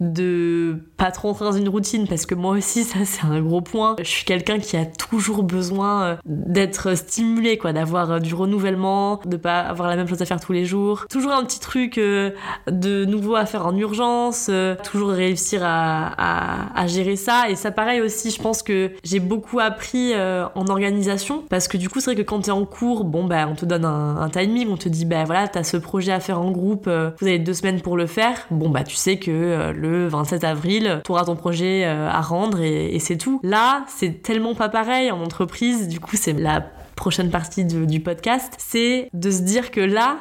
de 0.00 0.76
pas 0.96 1.10
trop 1.10 1.28
rentrer 1.28 1.44
dans 1.46 1.52
une 1.52 1.68
routine 1.68 2.06
parce 2.06 2.26
que 2.26 2.34
moi 2.34 2.52
aussi 2.56 2.84
ça 2.84 3.04
c'est 3.04 3.24
un 3.24 3.40
gros 3.40 3.60
point. 3.60 3.96
Quelqu'un 4.26 4.58
qui 4.58 4.76
a 4.76 4.84
toujours 4.84 5.42
besoin 5.44 6.02
euh, 6.02 6.16
d'être 6.26 6.94
stimulé, 6.94 7.56
quoi, 7.56 7.72
d'avoir 7.72 8.10
euh, 8.10 8.18
du 8.18 8.34
renouvellement, 8.34 9.20
de 9.24 9.36
pas 9.38 9.60
avoir 9.60 9.88
la 9.88 9.96
même 9.96 10.08
chose 10.08 10.20
à 10.20 10.26
faire 10.26 10.40
tous 10.40 10.52
les 10.52 10.66
jours. 10.66 11.06
Toujours 11.08 11.32
un 11.32 11.44
petit 11.44 11.60
truc 11.60 11.96
euh, 11.96 12.32
de 12.70 13.06
nouveau 13.06 13.36
à 13.36 13.46
faire 13.46 13.64
en 13.66 13.74
urgence, 13.76 14.50
toujours 14.82 15.10
réussir 15.10 15.62
à, 15.64 16.74
à, 16.74 16.86
gérer 16.88 17.16
ça. 17.16 17.48
Et 17.48 17.54
ça, 17.54 17.70
pareil 17.70 18.00
aussi, 18.00 18.30
je 18.30 18.42
pense 18.42 18.62
que 18.62 18.90
j'ai 19.04 19.20
beaucoup 19.20 19.60
appris 19.60 20.12
en 20.16 20.66
organisation 20.66 21.44
parce 21.48 21.68
que 21.68 21.76
du 21.76 21.88
coup, 21.88 22.00
c'est 22.00 22.12
vrai 22.12 22.16
que 22.16 22.28
quand 22.28 22.40
t'es 22.40 22.50
en 22.50 22.64
cours, 22.64 23.04
bon, 23.04 23.24
bah, 23.24 23.46
on 23.48 23.54
te 23.54 23.64
donne 23.64 23.84
un, 23.84 24.28
timing, 24.28 24.68
on 24.68 24.76
te 24.76 24.88
dit, 24.88 25.04
bah 25.04 25.24
voilà, 25.24 25.46
t'as 25.46 25.62
ce 25.62 25.76
projet 25.76 26.10
à 26.10 26.18
faire 26.18 26.40
en 26.40 26.50
groupe, 26.50 26.88
vous 26.88 27.26
avez 27.26 27.38
deux 27.38 27.54
semaines 27.54 27.80
pour 27.80 27.96
le 27.96 28.06
faire. 28.06 28.46
Bon, 28.50 28.68
bah, 28.68 28.82
tu 28.82 28.96
sais 28.96 29.18
que 29.18 29.72
le 29.72 30.08
27 30.08 30.42
avril, 30.42 31.00
tu 31.04 31.12
auras 31.12 31.24
ton 31.24 31.36
projet 31.36 31.84
à 31.84 32.20
rendre 32.20 32.60
et 32.60 32.98
c'est 32.98 33.16
tout. 33.16 33.40
Là, 33.44 33.84
c'est 33.88 34.15
tellement 34.22 34.54
pas 34.54 34.68
pareil 34.68 35.10
en 35.10 35.22
entreprise, 35.22 35.88
du 35.88 36.00
coup 36.00 36.16
c'est 36.16 36.32
la 36.32 36.60
prochaine 36.96 37.30
partie 37.30 37.64
du 37.64 38.00
podcast, 38.00 38.54
c'est 38.58 39.08
de 39.12 39.30
se 39.30 39.42
dire 39.42 39.70
que 39.70 39.80
là, 39.80 40.18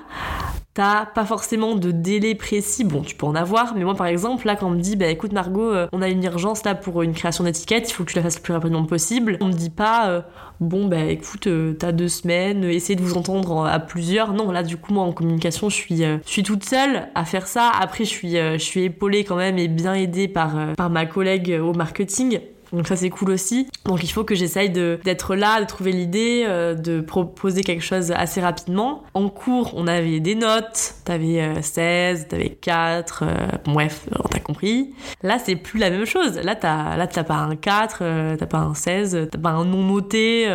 T'as 0.76 1.06
pas 1.06 1.24
forcément 1.24 1.76
de 1.76 1.92
délai 1.92 2.36
précis, 2.36 2.84
bon 2.84 3.00
tu 3.00 3.16
peux 3.16 3.26
en 3.26 3.34
avoir, 3.34 3.76
mais 3.78 3.86
moi 3.86 3.96
par 3.96 4.08
exemple 4.08 4.46
là 4.46 4.58
quand 4.58 4.68
on 4.68 4.72
me 4.72 4.82
dit 4.82 4.98
bah 4.98 5.08
écoute 5.08 5.32
Margot, 5.32 5.72
euh, 5.72 5.88
on 5.94 6.02
a 6.02 6.10
une 6.10 6.22
urgence 6.22 6.66
là 6.66 6.76
pour 6.76 7.02
une 7.02 7.14
création 7.14 7.46
d'étiquette, 7.46 7.90
il 7.90 7.94
faut 7.94 8.04
que 8.04 8.12
tu 8.12 8.18
la 8.18 8.24
fasses 8.24 8.36
le 8.36 8.42
plus 8.42 8.52
rapidement 8.52 8.84
possible, 8.84 9.38
on 9.40 9.46
me 9.46 9.54
dit 9.54 9.70
pas 9.70 10.10
euh, 10.10 10.22
bon 10.60 10.88
bah 10.88 11.06
écoute 11.06 11.48
euh, 11.48 11.76
t'as 11.80 11.94
deux 11.94 12.10
semaines, 12.10 12.66
essayez 12.66 12.98
de 12.98 13.02
vous 13.02 13.16
entendre 13.16 13.66
à 13.66 13.80
plusieurs, 13.80 14.34
non 14.34 14.52
là 14.52 14.64
du 14.64 14.76
coup 14.76 14.92
moi 14.92 15.06
en 15.06 15.14
communication 15.14 15.70
je 15.70 15.76
suis, 15.76 16.00
je 16.00 16.20
suis 16.26 16.44
toute 16.44 16.66
seule 16.66 17.08
à 17.16 17.24
faire 17.24 17.48
ça, 17.48 17.72
après 17.80 18.04
je 18.04 18.10
suis, 18.10 18.32
je 18.32 18.58
suis 18.58 18.84
épaulée 18.84 19.24
quand 19.24 19.38
même 19.38 19.58
et 19.58 19.70
bien 19.70 19.94
aidée 19.94 20.28
par, 20.28 20.76
par 20.76 20.90
ma 20.90 21.06
collègue 21.06 21.58
au 21.64 21.72
marketing, 21.72 22.42
donc 22.72 22.88
ça 22.88 22.96
c'est 22.96 23.10
cool 23.10 23.32
aussi. 23.32 23.68
Donc 23.86 24.04
il 24.04 24.12
faut 24.12 24.24
que 24.24 24.36
j'essaye 24.36 24.70
d'être 24.70 25.36
là, 25.36 25.62
de 25.62 25.66
trouver 25.66 25.92
l'idée, 25.92 26.44
euh, 26.48 26.74
de 26.74 27.02
proposer 27.02 27.62
quelque 27.62 27.84
chose 27.84 28.12
assez 28.12 28.42
rapidement. 28.42 29.04
En 29.14 29.30
cours, 29.30 29.74
on 29.76 29.88
avait 29.88 30.20
des 30.20 30.36
notes, 30.36 30.96
t'avais 31.06 31.62
16, 31.62 32.22
euh, 32.24 32.30
t'avais 32.30 32.50
4, 32.50 33.24
euh, 33.24 33.48
bref, 33.66 34.08
on 34.18 34.28
t'a 34.28 34.40
compris. 34.40 34.94
Là 35.24 35.38
c'est 35.40 35.56
plus 35.56 35.80
la 35.80 35.90
même 35.90 36.06
chose. 36.06 36.40
Là 36.40 36.56
t'as 36.56 36.98
là 36.98 37.08
t'as 37.08 37.24
pas 37.24 37.36
un 37.36 37.56
4, 37.56 38.36
t'as 38.38 38.46
pas 38.46 38.60
un 38.60 38.74
16, 38.74 39.30
t'as 39.32 39.38
pas 39.38 39.50
un 39.50 39.66
non 39.66 39.84
noté. 39.84 40.48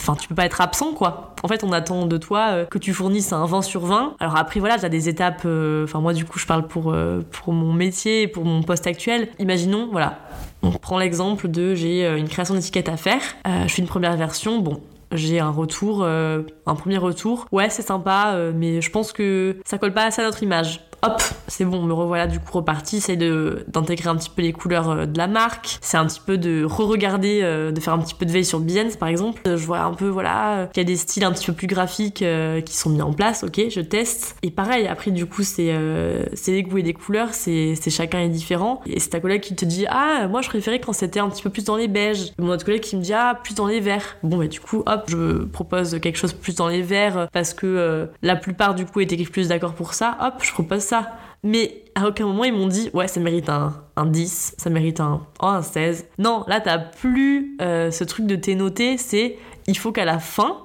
Enfin, 0.00 0.14
tu 0.14 0.28
peux 0.28 0.34
pas 0.34 0.46
être 0.46 0.60
absent, 0.60 0.92
quoi. 0.92 1.34
En 1.42 1.48
fait, 1.48 1.64
on 1.64 1.72
attend 1.72 2.06
de 2.06 2.16
toi 2.16 2.64
que 2.64 2.78
tu 2.78 2.92
fournisses 2.92 3.32
un 3.32 3.44
20 3.46 3.62
sur 3.62 3.86
20. 3.86 4.16
Alors 4.20 4.36
après, 4.36 4.60
voilà, 4.60 4.78
t'as 4.78 4.88
des 4.88 5.08
étapes. 5.08 5.46
Enfin, 5.84 6.00
moi, 6.00 6.12
du 6.12 6.24
coup, 6.24 6.38
je 6.38 6.46
parle 6.46 6.66
pour, 6.66 6.94
pour 7.30 7.52
mon 7.52 7.72
métier 7.72 8.26
pour 8.28 8.44
mon 8.44 8.62
poste 8.62 8.86
actuel. 8.86 9.28
Imaginons, 9.38 9.88
voilà, 9.90 10.18
on 10.62 10.70
prend 10.72 10.98
l'exemple 10.98 11.48
de 11.48 11.74
j'ai 11.74 12.04
euh, 12.04 12.16
une 12.16 12.28
création 12.28 12.54
d'étiquette 12.54 12.88
à 12.88 12.96
faire, 12.96 13.20
euh, 13.46 13.66
je 13.66 13.74
fais 13.74 13.82
une 13.82 13.88
première 13.88 14.16
version, 14.16 14.58
bon, 14.58 14.80
j'ai 15.12 15.38
un 15.38 15.50
retour, 15.50 16.02
euh, 16.02 16.42
un 16.66 16.74
premier 16.74 16.98
retour. 16.98 17.46
Ouais, 17.52 17.70
c'est 17.70 17.82
sympa, 17.82 18.36
mais 18.54 18.80
je 18.80 18.90
pense 18.90 19.12
que 19.12 19.56
ça 19.64 19.78
colle 19.78 19.92
pas 19.92 20.04
assez 20.04 20.20
à 20.20 20.24
notre 20.24 20.42
image 20.42 20.80
hop, 21.02 21.22
c'est 21.48 21.64
bon, 21.64 21.82
me 21.82 21.92
revoilà 21.92 22.26
du 22.26 22.40
coup 22.40 22.52
reparti. 22.52 23.00
C'est 23.00 23.16
d'intégrer 23.16 24.08
un 24.08 24.16
petit 24.16 24.30
peu 24.30 24.42
les 24.42 24.52
couleurs 24.52 24.90
euh, 24.90 25.06
de 25.06 25.18
la 25.18 25.26
marque. 25.26 25.78
C'est 25.80 25.96
un 25.96 26.06
petit 26.06 26.20
peu 26.24 26.38
de 26.38 26.64
re-regarder, 26.64 27.40
euh, 27.42 27.72
de 27.72 27.80
faire 27.80 27.92
un 27.92 27.98
petit 27.98 28.14
peu 28.14 28.26
de 28.26 28.32
veille 28.32 28.44
sur 28.44 28.60
Behance 28.60 28.96
par 28.96 29.08
exemple. 29.08 29.40
Je 29.44 29.64
vois 29.64 29.80
un 29.80 29.94
peu, 29.94 30.08
voilà, 30.08 30.68
qu'il 30.72 30.82
y 30.82 30.86
a 30.86 30.86
des 30.86 30.96
styles 30.96 31.24
un 31.24 31.32
petit 31.32 31.46
peu 31.46 31.52
plus 31.52 31.66
graphiques 31.66 32.22
euh, 32.22 32.60
qui 32.60 32.76
sont 32.76 32.90
mis 32.90 33.02
en 33.02 33.12
place. 33.12 33.44
Ok, 33.44 33.60
je 33.68 33.80
teste. 33.80 34.36
Et 34.42 34.50
pareil, 34.50 34.86
après 34.86 35.10
du 35.10 35.26
coup, 35.26 35.42
c'est 35.42 35.74
c'est 36.34 36.52
les 36.52 36.62
goûts 36.62 36.78
et 36.78 36.82
des 36.82 36.94
couleurs. 36.94 37.28
C'est 37.32 37.74
chacun 37.90 38.20
est 38.20 38.28
différent. 38.28 38.80
Et 38.86 39.00
c'est 39.00 39.10
ta 39.10 39.20
collègue 39.20 39.42
qui 39.42 39.54
te 39.54 39.64
dit, 39.64 39.86
ah, 39.88 40.26
moi 40.28 40.42
je 40.42 40.48
préférais 40.48 40.80
quand 40.80 40.92
c'était 40.92 41.20
un 41.20 41.28
petit 41.28 41.42
peu 41.42 41.50
plus 41.50 41.64
dans 41.64 41.76
les 41.76 41.88
beiges. 41.88 42.32
Mon 42.38 42.50
autre 42.50 42.64
collègue 42.64 42.82
qui 42.82 42.96
me 42.96 43.02
dit, 43.02 43.12
ah, 43.12 43.38
plus 43.42 43.54
dans 43.54 43.66
les 43.66 43.80
verts. 43.80 44.16
Bon, 44.22 44.36
bah 44.38 44.46
du 44.46 44.60
coup, 44.60 44.82
hop, 44.86 45.04
je 45.08 45.44
propose 45.44 45.98
quelque 46.00 46.18
chose 46.18 46.32
plus 46.32 46.54
dans 46.54 46.68
les 46.68 46.82
verts 46.82 47.28
parce 47.32 47.54
que 47.54 48.08
la 48.22 48.36
plupart 48.36 48.74
du 48.74 48.86
coup 48.86 49.00
étaient 49.00 49.16
plus 49.16 49.48
d'accord 49.48 49.74
pour 49.74 49.94
ça. 49.94 50.16
Hop, 50.20 50.34
je 50.42 50.52
propose 50.52 50.85
Mais 51.42 51.84
à 51.94 52.08
aucun 52.08 52.26
moment 52.26 52.44
ils 52.44 52.52
m'ont 52.52 52.66
dit 52.66 52.90
ouais 52.92 53.08
ça 53.08 53.20
mérite 53.20 53.48
un, 53.48 53.74
un 53.96 54.06
10, 54.06 54.56
ça 54.58 54.70
mérite 54.70 55.00
un, 55.00 55.26
oh, 55.40 55.46
un 55.46 55.62
16. 55.62 56.06
Non, 56.18 56.44
là 56.48 56.60
t'as 56.60 56.78
plus 56.78 57.56
euh, 57.60 57.90
ce 57.90 58.04
truc 58.04 58.26
de 58.26 58.36
tes 58.36 58.54
notés, 58.54 58.98
c'est 58.98 59.38
il 59.66 59.78
faut 59.78 59.92
qu'à 59.92 60.04
la 60.04 60.18
fin 60.18 60.58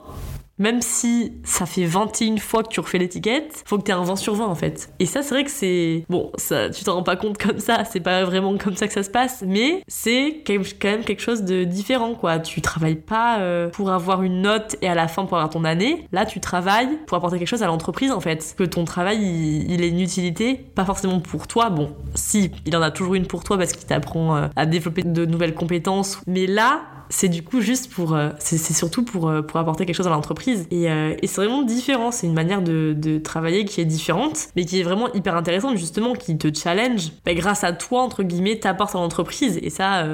même 0.61 0.81
si 0.81 1.33
ça 1.43 1.65
fait 1.65 1.85
21 1.85 2.37
fois 2.37 2.61
que 2.61 2.69
tu 2.69 2.79
refais 2.79 2.99
l'étiquette, 2.99 3.63
faut 3.65 3.79
que 3.79 3.83
tu 3.83 3.91
aies 3.91 3.95
un 3.95 4.03
20 4.03 4.15
sur 4.15 4.35
20 4.35 4.45
en 4.45 4.55
fait. 4.55 4.93
Et 4.99 5.07
ça, 5.07 5.23
c'est 5.23 5.33
vrai 5.33 5.43
que 5.43 5.49
c'est. 5.49 6.05
Bon, 6.07 6.31
ça, 6.35 6.69
tu 6.69 6.83
t'en 6.83 6.95
rends 6.95 7.03
pas 7.03 7.15
compte 7.15 7.37
comme 7.39 7.59
ça, 7.59 7.83
c'est 7.83 7.99
pas 7.99 8.23
vraiment 8.23 8.55
comme 8.57 8.75
ça 8.75 8.87
que 8.87 8.93
ça 8.93 9.01
se 9.01 9.09
passe, 9.09 9.43
mais 9.45 9.81
c'est 9.87 10.43
quand 10.45 10.63
même 10.83 11.03
quelque 11.03 11.21
chose 11.21 11.41
de 11.41 11.63
différent 11.63 12.13
quoi. 12.13 12.37
Tu 12.39 12.61
travailles 12.61 12.95
pas 12.95 13.39
euh, 13.39 13.69
pour 13.69 13.89
avoir 13.89 14.21
une 14.21 14.43
note 14.43 14.75
et 14.83 14.87
à 14.87 14.93
la 14.93 15.07
fin 15.07 15.25
pour 15.25 15.37
avoir 15.37 15.49
ton 15.49 15.63
année. 15.63 16.07
Là, 16.11 16.25
tu 16.25 16.39
travailles 16.39 16.99
pour 17.07 17.17
apporter 17.17 17.39
quelque 17.39 17.47
chose 17.47 17.63
à 17.63 17.67
l'entreprise 17.67 18.11
en 18.11 18.19
fait. 18.19 18.53
Que 18.55 18.63
ton 18.63 18.85
travail, 18.85 19.17
il, 19.19 19.71
il 19.71 19.83
ait 19.83 19.89
une 19.89 19.99
utilité, 19.99 20.55
pas 20.75 20.85
forcément 20.85 21.19
pour 21.19 21.47
toi. 21.47 21.71
Bon, 21.71 21.95
si, 22.13 22.51
il 22.67 22.75
en 22.77 22.83
a 22.83 22.91
toujours 22.91 23.15
une 23.15 23.25
pour 23.25 23.43
toi 23.43 23.57
parce 23.57 23.71
qu'il 23.71 23.87
t'apprend 23.87 24.35
euh, 24.35 24.47
à 24.55 24.67
développer 24.67 25.01
de 25.01 25.25
nouvelles 25.25 25.55
compétences, 25.55 26.19
mais 26.27 26.45
là, 26.45 26.81
c'est 27.11 27.27
du 27.27 27.43
coup 27.43 27.61
juste 27.61 27.93
pour, 27.93 28.15
euh, 28.15 28.29
c'est 28.39 28.57
surtout 28.57 29.03
pour, 29.03 29.29
euh, 29.29 29.41
pour 29.41 29.59
apporter 29.59 29.85
quelque 29.85 29.95
chose 29.95 30.07
à 30.07 30.09
l'entreprise. 30.09 30.65
Et, 30.71 30.89
euh, 30.89 31.13
c'est 31.23 31.35
vraiment 31.35 31.61
différent, 31.61 32.11
c'est 32.11 32.25
une 32.25 32.33
manière 32.33 32.61
de, 32.61 33.19
travailler 33.23 33.65
qui 33.65 33.81
est 33.81 33.85
différente, 33.85 34.47
mais 34.55 34.65
qui 34.65 34.79
est 34.79 34.83
vraiment 34.83 35.11
hyper 35.13 35.35
intéressante 35.35 35.77
justement, 35.77 36.13
qui 36.13 36.37
te 36.37 36.47
challenge. 36.53 37.11
Bah, 37.25 37.33
grâce 37.33 37.63
à 37.63 37.73
toi, 37.73 38.01
entre 38.01 38.23
guillemets, 38.23 38.57
t'apportes 38.57 38.95
à 38.95 38.99
l'entreprise. 38.99 39.59
Et 39.61 39.69
ça, 39.69 40.05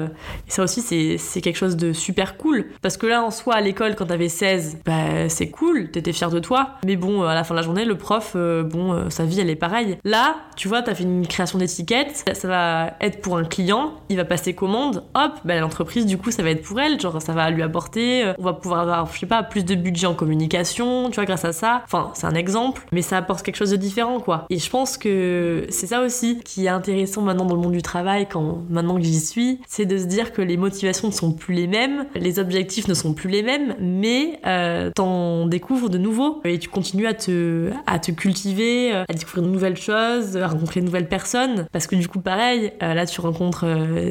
ça 0.48 0.64
aussi, 0.64 0.82
c'est 0.82 1.40
quelque 1.40 1.56
chose 1.56 1.76
de 1.76 1.92
super 1.92 2.36
cool. 2.36 2.66
Parce 2.82 2.96
que 2.96 3.06
là, 3.06 3.22
en 3.22 3.30
soi, 3.30 3.54
à 3.54 3.60
l'école, 3.60 3.94
quand 3.94 4.06
t'avais 4.06 4.28
16, 4.28 4.78
bah, 4.84 5.28
c'est 5.28 5.48
cool, 5.48 5.90
t'étais 5.90 6.12
fier 6.12 6.30
de 6.30 6.40
toi. 6.40 6.70
Mais 6.84 6.96
bon, 6.96 7.22
à 7.22 7.34
la 7.34 7.44
fin 7.44 7.54
de 7.54 7.60
la 7.60 7.64
journée, 7.64 7.84
le 7.84 7.96
prof, 7.96 8.36
bon, 8.36 9.08
sa 9.10 9.24
vie, 9.24 9.40
elle 9.40 9.50
est 9.50 9.56
pareille. 9.56 9.98
Là, 10.04 10.36
tu 10.56 10.66
vois, 10.66 10.82
t'as 10.82 10.94
fait 10.94 11.04
une 11.04 11.26
création 11.26 11.58
d'étiquette, 11.58 12.24
ça 12.32 12.48
va 12.48 12.94
être 13.00 13.20
pour 13.20 13.36
un 13.36 13.44
client, 13.44 13.94
il 14.08 14.16
va 14.16 14.24
passer 14.24 14.54
commande, 14.54 15.04
hop, 15.14 15.32
bah, 15.44 15.58
l'entreprise, 15.60 16.04
du 16.04 16.18
coup, 16.18 16.32
ça 16.32 16.42
va 16.42 16.50
être 16.50 16.62
pour 16.62 16.80
elle, 16.80 16.87
genre 16.96 17.20
ça 17.20 17.32
va 17.32 17.50
lui 17.50 17.62
apporter, 17.62 18.24
euh, 18.24 18.34
on 18.38 18.42
va 18.42 18.52
pouvoir 18.52 18.80
avoir, 18.80 19.12
je 19.12 19.18
sais 19.18 19.26
pas, 19.26 19.42
plus 19.42 19.64
de 19.64 19.74
budget 19.74 20.06
en 20.06 20.14
communication, 20.14 21.10
tu 21.10 21.16
vois, 21.16 21.24
grâce 21.24 21.44
à 21.44 21.52
ça. 21.52 21.82
Enfin, 21.84 22.10
c'est 22.14 22.26
un 22.26 22.34
exemple, 22.34 22.86
mais 22.92 23.02
ça 23.02 23.18
apporte 23.18 23.42
quelque 23.42 23.56
chose 23.56 23.70
de 23.70 23.76
différent, 23.76 24.20
quoi. 24.20 24.46
Et 24.50 24.58
je 24.58 24.70
pense 24.70 24.96
que 24.96 25.66
c'est 25.70 25.86
ça 25.86 26.02
aussi 26.02 26.40
qui 26.44 26.66
est 26.66 26.70
intéressant 26.70 27.22
maintenant 27.22 27.44
dans 27.44 27.54
le 27.54 27.60
monde 27.60 27.72
du 27.72 27.82
travail, 27.82 28.26
quand 28.30 28.62
maintenant 28.70 28.96
que 28.96 29.02
j'y 29.02 29.20
suis, 29.20 29.60
c'est 29.66 29.86
de 29.86 29.98
se 29.98 30.04
dire 30.04 30.32
que 30.32 30.42
les 30.42 30.56
motivations 30.56 31.08
ne 31.08 31.12
sont 31.12 31.32
plus 31.32 31.54
les 31.54 31.66
mêmes, 31.66 32.06
les 32.14 32.38
objectifs 32.38 32.88
ne 32.88 32.94
sont 32.94 33.14
plus 33.14 33.28
les 33.28 33.42
mêmes, 33.42 33.74
mais 33.80 34.40
euh, 34.46 34.90
t'en 34.94 35.46
découvres 35.46 35.90
de 35.90 35.98
nouveaux 35.98 36.40
et 36.44 36.58
tu 36.58 36.68
continues 36.68 37.06
à 37.06 37.14
te, 37.14 37.70
à 37.86 37.98
te 37.98 38.12
cultiver, 38.12 38.94
euh, 38.94 39.04
à 39.08 39.12
découvrir 39.12 39.44
de 39.44 39.48
nouvelles 39.48 39.76
choses, 39.76 40.36
à 40.36 40.46
rencontrer 40.46 40.80
de 40.80 40.86
nouvelles 40.86 41.08
personnes, 41.08 41.66
parce 41.72 41.86
que 41.86 41.96
du 41.96 42.08
coup, 42.08 42.20
pareil, 42.20 42.72
là 42.80 43.06
tu 43.06 43.20
rencontres 43.20 43.66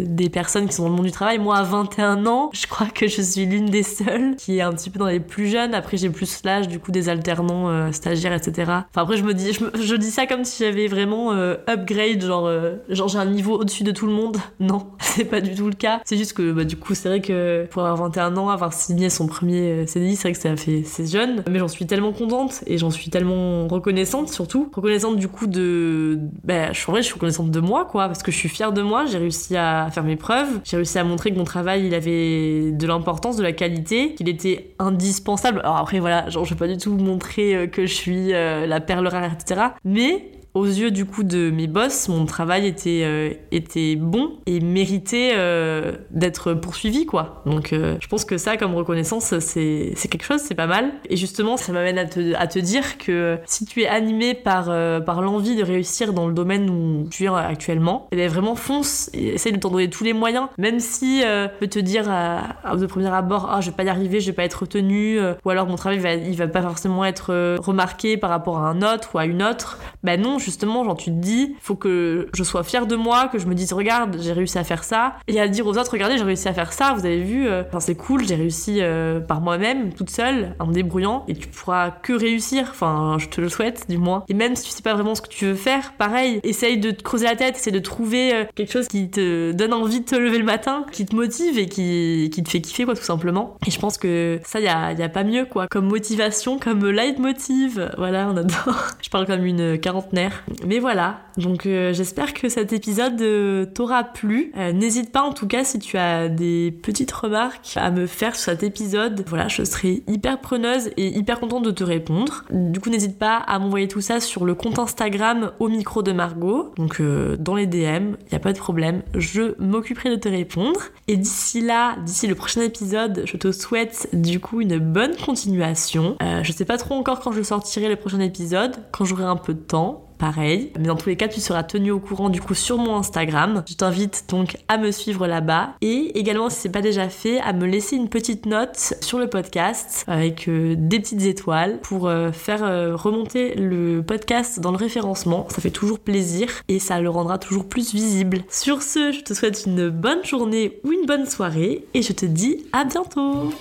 des 0.05 0.29
personnes 0.29 0.67
qui 0.67 0.73
sont 0.73 0.83
dans 0.83 0.89
le 0.89 0.95
monde 0.95 1.05
du 1.05 1.11
travail. 1.11 1.39
Moi, 1.39 1.57
à 1.57 1.63
21 1.63 2.25
ans, 2.25 2.49
je 2.53 2.66
crois 2.69 2.87
que 2.87 3.07
je 3.07 3.21
suis 3.21 3.45
l'une 3.45 3.67
des 3.67 3.83
seules 3.83 4.35
qui 4.35 4.57
est 4.57 4.61
un 4.61 4.73
petit 4.73 4.89
peu 4.89 4.99
dans 4.99 5.07
les 5.07 5.19
plus 5.19 5.47
jeunes. 5.47 5.73
Après, 5.73 5.97
j'ai 5.97 6.09
plus 6.09 6.43
l'âge 6.43 6.67
du 6.67 6.79
coup 6.79 6.91
des 6.91 7.09
alternants, 7.09 7.69
euh, 7.69 7.91
stagiaires, 7.91 8.33
etc. 8.33 8.63
Enfin, 8.67 9.01
après, 9.03 9.17
je 9.17 9.23
me 9.23 9.33
dis, 9.33 9.53
je, 9.53 9.95
dis 9.95 10.11
ça 10.11 10.25
comme 10.25 10.43
si 10.43 10.63
j'avais 10.63 10.87
vraiment 10.87 11.33
euh, 11.33 11.55
upgrade, 11.67 12.23
genre, 12.23 12.47
euh, 12.47 12.75
genre 12.89 13.07
j'ai 13.07 13.19
un 13.19 13.25
niveau 13.25 13.59
au-dessus 13.59 13.83
de 13.83 13.91
tout 13.91 14.07
le 14.07 14.13
monde. 14.13 14.37
Non, 14.59 14.87
c'est 14.99 15.23
pas 15.23 15.39
du 15.39 15.53
tout 15.53 15.67
le 15.67 15.75
cas. 15.75 16.01
C'est 16.03 16.17
juste 16.17 16.33
que, 16.33 16.51
bah, 16.51 16.63
du 16.63 16.75
coup, 16.77 16.95
c'est 16.95 17.07
vrai 17.07 17.21
que 17.21 17.67
pour 17.69 17.83
avoir 17.83 18.09
21 18.09 18.35
ans, 18.37 18.49
avoir 18.49 18.73
signé 18.73 19.09
son 19.09 19.27
premier 19.27 19.85
CDI, 19.85 20.15
c'est 20.15 20.23
vrai 20.23 20.33
que 20.33 20.39
ça 20.39 20.55
fait, 20.57 20.81
c'est 20.83 21.05
jeune. 21.05 21.43
Mais 21.49 21.59
j'en 21.59 21.67
suis 21.67 21.85
tellement 21.85 22.11
contente 22.11 22.63
et 22.65 22.77
j'en 22.77 22.89
suis 22.89 23.09
tellement 23.09 23.67
reconnaissante 23.67 24.29
surtout. 24.29 24.69
Reconnaissante 24.75 25.17
du 25.17 25.27
coup 25.27 25.47
de, 25.47 26.19
bah, 26.43 26.73
je 26.73 26.87
en 26.87 26.93
vrai, 26.93 27.01
je 27.01 27.07
suis 27.07 27.15
reconnaissante 27.15 27.51
de 27.51 27.59
moi, 27.59 27.85
quoi, 27.85 28.07
parce 28.07 28.23
que 28.23 28.31
je 28.31 28.37
suis 28.37 28.49
fière 28.49 28.71
de 28.71 28.81
moi. 28.81 29.05
J'ai 29.05 29.17
réussi 29.17 29.57
à 29.57 29.89
faire 29.91 30.03
mes 30.03 30.15
preuves. 30.15 30.61
J'ai 30.63 30.77
réussi 30.77 30.97
à 30.97 31.03
montrer 31.03 31.31
que 31.31 31.37
mon 31.37 31.43
travail, 31.43 31.85
il 31.85 31.93
avait 31.93 32.46
de 32.71 32.87
l'importance, 32.87 33.37
de 33.37 33.43
la 33.43 33.53
qualité, 33.53 34.13
qu'il 34.13 34.29
était 34.29 34.75
indispensable. 34.79 35.59
Alors 35.59 35.77
après, 35.77 35.99
voilà, 35.99 36.29
genre, 36.29 36.45
je 36.45 36.53
vais 36.53 36.59
pas 36.59 36.67
du 36.67 36.77
tout 36.77 36.93
montrer 36.93 37.55
euh, 37.55 37.67
que 37.67 37.85
je 37.85 37.93
suis 37.93 38.33
euh, 38.33 38.65
la 38.65 38.79
perle 38.79 39.07
rare, 39.07 39.31
etc. 39.31 39.61
Mais 39.83 40.31
aux 40.57 40.65
yeux 40.65 40.91
du 40.91 41.05
coup 41.05 41.23
de 41.23 41.51
mes 41.51 41.67
boss, 41.67 42.09
mon 42.09 42.25
travail 42.25 42.67
était, 42.67 43.01
euh, 43.03 43.33
était 43.51 43.95
bon 43.95 44.33
et 44.45 44.59
méritait 44.59 45.33
euh, 45.35 45.93
d'être 46.11 46.53
poursuivi 46.53 47.05
quoi. 47.05 47.41
Donc 47.45 47.73
euh, 47.73 47.95
je 48.01 48.07
pense 48.07 48.25
que 48.25 48.37
ça 48.37 48.57
comme 48.57 48.73
reconnaissance 48.75 49.37
c'est, 49.39 49.93
quelque 50.09 50.25
chose, 50.25 50.41
c'est 50.41 50.55
pas 50.55 50.67
mal. 50.67 50.91
Et 51.09 51.15
justement 51.15 51.57
ça 51.57 51.71
m'amène 51.71 51.97
à 51.97 52.05
te, 52.05 52.33
à 52.35 52.47
te 52.47 52.59
dire 52.59 52.97
que 52.97 53.37
si 53.45 53.65
tu 53.65 53.81
es 53.81 53.87
animé 53.87 54.33
par, 54.33 54.65
par 55.05 55.21
l'envie 55.21 55.55
de 55.55 55.63
réussir 55.63 56.13
dans 56.13 56.27
le 56.27 56.33
domaine 56.33 56.69
où 56.69 57.07
tu 57.09 57.25
es 57.25 57.27
actuellement, 57.27 58.07
et 58.11 58.15
eh 58.15 58.17
bien 58.17 58.27
vraiment 58.27 58.55
fonce 58.55 59.09
et 59.13 59.35
essaye 59.35 59.53
de 59.53 59.59
t'en 59.59 59.69
donner 59.69 59.89
tous 59.89 60.03
les 60.03 60.13
moyens, 60.13 60.47
même 60.57 60.79
si 60.79 61.21
peut 61.59 61.67
te 61.67 61.79
dire 61.79 62.05
de 62.05 62.85
premier 62.85 63.13
abord 63.13 63.49
ah 63.51 63.61
je 63.61 63.69
vais 63.69 63.75
pas 63.75 63.83
y 63.83 63.89
arriver, 63.89 64.19
je 64.19 64.27
vais 64.27 64.35
pas 64.35 64.43
être 64.43 64.61
retenu, 64.61 65.19
ou 65.45 65.49
alors 65.49 65.67
mon 65.67 65.75
travail 65.75 65.99
va, 65.99 66.13
il 66.13 66.35
va 66.35 66.47
pas 66.47 66.61
forcément 66.61 67.05
être 67.05 67.57
remarqué 67.59 68.17
par 68.17 68.29
rapport 68.29 68.57
à 68.59 68.69
un 68.69 68.81
autre 68.81 69.11
ou 69.13 69.19
à 69.19 69.25
une 69.25 69.43
autre, 69.43 69.77
bah 70.03 70.17
non 70.17 70.39
justement, 70.47 70.83
genre 70.85 70.95
tu 70.95 71.11
te 71.11 71.15
dis, 71.15 71.55
faut 71.61 71.75
que 71.75 72.29
je 72.33 72.43
sois 72.43 72.63
fière 72.63 72.87
de 72.87 72.95
moi, 72.95 73.27
que 73.27 73.37
je 73.37 73.47
me 73.47 73.53
dise, 73.53 73.73
regarde, 73.73 74.17
j'ai 74.21 74.31
réussi 74.31 74.57
à 74.57 74.63
faire 74.63 74.83
ça, 74.83 75.17
et 75.27 75.39
à 75.39 75.47
dire 75.47 75.67
aux 75.67 75.77
autres, 75.77 75.91
regardez, 75.91 76.17
j'ai 76.17 76.23
réussi 76.23 76.47
à 76.47 76.53
faire 76.53 76.71
ça, 76.71 76.93
vous 76.93 77.05
avez 77.05 77.21
vu, 77.21 77.47
euh, 77.47 77.63
enfin 77.67 77.81
c'est 77.81 77.95
cool, 77.95 78.25
j'ai 78.25 78.35
réussi 78.35 78.77
euh, 78.79 79.19
par 79.19 79.41
moi-même, 79.41 79.93
toute 79.93 80.09
seule, 80.09 80.55
en 80.59 80.67
me 80.67 80.73
débrouillant, 80.73 81.25
et 81.27 81.35
tu 81.35 81.47
pourras 81.47 81.91
que 81.91 82.13
réussir, 82.13 82.67
enfin 82.69 83.17
je 83.19 83.27
te 83.27 83.41
le 83.41 83.49
souhaite 83.49 83.85
du 83.89 83.97
moins. 83.97 84.23
Et 84.29 84.33
même 84.33 84.55
si 84.55 84.63
tu 84.63 84.71
sais 84.71 84.81
pas 84.81 84.93
vraiment 84.93 85.15
ce 85.15 85.21
que 85.21 85.27
tu 85.27 85.45
veux 85.45 85.55
faire, 85.55 85.93
pareil, 85.97 86.39
essaye 86.43 86.77
de 86.77 86.91
te 86.91 87.03
creuser 87.03 87.25
la 87.25 87.35
tête, 87.35 87.57
essaye 87.57 87.73
de 87.73 87.79
trouver 87.79 88.33
euh, 88.33 88.45
quelque 88.55 88.71
chose 88.71 88.87
qui 88.87 89.09
te 89.09 89.51
donne 89.51 89.73
envie 89.73 89.99
de 89.99 90.05
te 90.05 90.15
lever 90.15 90.37
le 90.37 90.45
matin, 90.45 90.85
qui 90.91 91.05
te 91.05 91.15
motive 91.15 91.59
et 91.59 91.67
qui, 91.67 92.31
qui 92.33 92.41
te 92.41 92.49
fait 92.49 92.61
kiffer 92.61 92.85
quoi 92.85 92.95
tout 92.95 93.03
simplement. 93.03 93.57
Et 93.67 93.71
je 93.71 93.79
pense 93.79 93.97
que 93.97 94.39
ça, 94.45 94.61
y 94.61 94.67
a, 94.67 94.93
y 94.93 95.03
a 95.03 95.09
pas 95.09 95.25
mieux 95.25 95.45
quoi, 95.45 95.67
comme 95.67 95.87
motivation, 95.87 96.57
comme 96.57 96.89
leitmotiv, 96.89 97.91
voilà, 97.97 98.29
on 98.29 98.37
adore. 98.37 98.87
je 99.01 99.09
parle 99.09 99.25
comme 99.25 99.45
une 99.45 99.77
quarantenaire. 99.79 100.36
Mais 100.65 100.79
voilà, 100.79 101.21
donc 101.37 101.65
euh, 101.65 101.93
j'espère 101.93 102.33
que 102.33 102.49
cet 102.49 102.73
épisode 102.73 103.21
euh, 103.21 103.65
t'aura 103.65 104.03
plu. 104.03 104.51
Euh, 104.57 104.71
n'hésite 104.71 105.11
pas 105.11 105.21
en 105.21 105.33
tout 105.33 105.47
cas 105.47 105.63
si 105.63 105.79
tu 105.79 105.97
as 105.97 106.29
des 106.29 106.71
petites 106.71 107.11
remarques 107.11 107.73
à 107.75 107.91
me 107.91 108.07
faire 108.07 108.35
sur 108.35 108.45
cet 108.45 108.63
épisode. 108.63 109.23
Voilà, 109.27 109.47
je 109.47 109.63
serai 109.63 110.03
hyper 110.07 110.39
preneuse 110.39 110.89
et 110.97 111.07
hyper 111.17 111.39
contente 111.39 111.63
de 111.63 111.71
te 111.71 111.83
répondre. 111.83 112.43
Du 112.51 112.79
coup, 112.79 112.89
n'hésite 112.89 113.19
pas 113.19 113.37
à 113.37 113.59
m'envoyer 113.59 113.87
tout 113.87 114.01
ça 114.01 114.19
sur 114.19 114.45
le 114.45 114.55
compte 114.55 114.79
Instagram 114.79 115.51
au 115.59 115.69
micro 115.69 116.01
de 116.01 116.11
Margot. 116.11 116.73
Donc 116.77 117.01
dans 117.39 117.55
les 117.55 117.67
DM, 117.67 117.77
il 117.77 118.31
n'y 118.31 118.35
a 118.35 118.39
pas 118.39 118.53
de 118.53 118.57
problème, 118.57 119.03
je 119.15 119.53
m'occuperai 119.61 120.09
de 120.09 120.15
te 120.15 120.29
répondre. 120.29 120.79
Et 121.07 121.17
d'ici 121.17 121.61
là, 121.61 121.97
d'ici 122.05 122.27
le 122.27 122.35
prochain 122.35 122.61
épisode, 122.61 123.23
je 123.25 123.37
te 123.37 123.51
souhaite 123.51 124.09
du 124.13 124.39
coup 124.39 124.61
une 124.61 124.79
bonne 124.79 125.15
continuation. 125.15 126.17
je 126.41 126.51
sais 126.51 126.65
pas 126.65 126.77
trop 126.77 126.95
encore 126.95 127.19
quand 127.19 127.31
je 127.31 127.41
sortirai 127.41 127.89
le 127.89 127.95
prochain 127.95 128.19
épisode, 128.19 128.75
quand 128.91 129.05
j'aurai 129.05 129.23
un 129.23 129.35
peu 129.35 129.53
de 129.53 129.59
temps 129.59 130.07
pareil. 130.17 130.71
Mais 130.79 130.87
dans 130.87 130.95
tous 130.95 131.09
les 131.09 131.15
cas, 131.15 131.27
tu 131.27 131.39
seras 131.39 131.63
tenu 131.63 131.91
au 131.91 131.99
courant 131.99 132.29
du 132.29 132.41
coup 132.41 132.53
sur 132.53 132.77
mon 132.77 132.97
Instagram. 132.97 133.63
Je 133.67 133.75
t'invite 133.75 134.25
donc 134.29 134.57
à 134.67 134.77
me 134.77 134.91
suivre 134.91 135.27
là-bas 135.27 135.75
et 135.81 136.17
également 136.17 136.49
si 136.49 136.57
c'est 136.61 136.69
pas 136.69 136.81
déjà 136.81 137.09
fait, 137.09 137.39
à 137.39 137.53
me 137.53 137.65
laisser 137.65 137.95
une 137.95 138.09
petite 138.09 138.45
note 138.45 138.95
sur 139.01 139.19
le 139.19 139.29
podcast 139.29 140.03
avec 140.07 140.47
euh, 140.47 140.75
des 140.77 140.99
petites 140.99 141.23
étoiles 141.23 141.79
pour 141.81 142.07
euh, 142.07 142.31
faire 142.31 142.63
euh, 142.63 142.95
remonter 142.95 143.55
le 143.55 144.01
podcast 144.01 144.59
dans 144.59 144.71
le 144.71 144.77
référencement. 144.77 145.47
Ça 145.49 145.61
fait 145.61 145.71
toujours 145.71 145.99
plaisir 145.99 146.49
et 146.67 146.79
ça 146.79 146.99
le 146.99 147.09
rendra 147.09 147.37
toujours 147.37 147.67
plus 147.67 147.93
visible. 147.93 148.43
Sur 148.49 148.81
ce, 148.81 149.11
je 149.11 149.21
te 149.21 149.33
souhaite 149.33 149.63
une 149.65 149.89
bonne 149.89 150.23
journée 150.23 150.79
ou 150.83 150.91
une 150.91 151.05
bonne 151.05 151.25
soirée 151.25 151.85
et 151.93 152.01
je 152.01 152.13
te 152.13 152.25
dis 152.25 152.65
à 152.73 152.83
bientôt. 152.83 153.51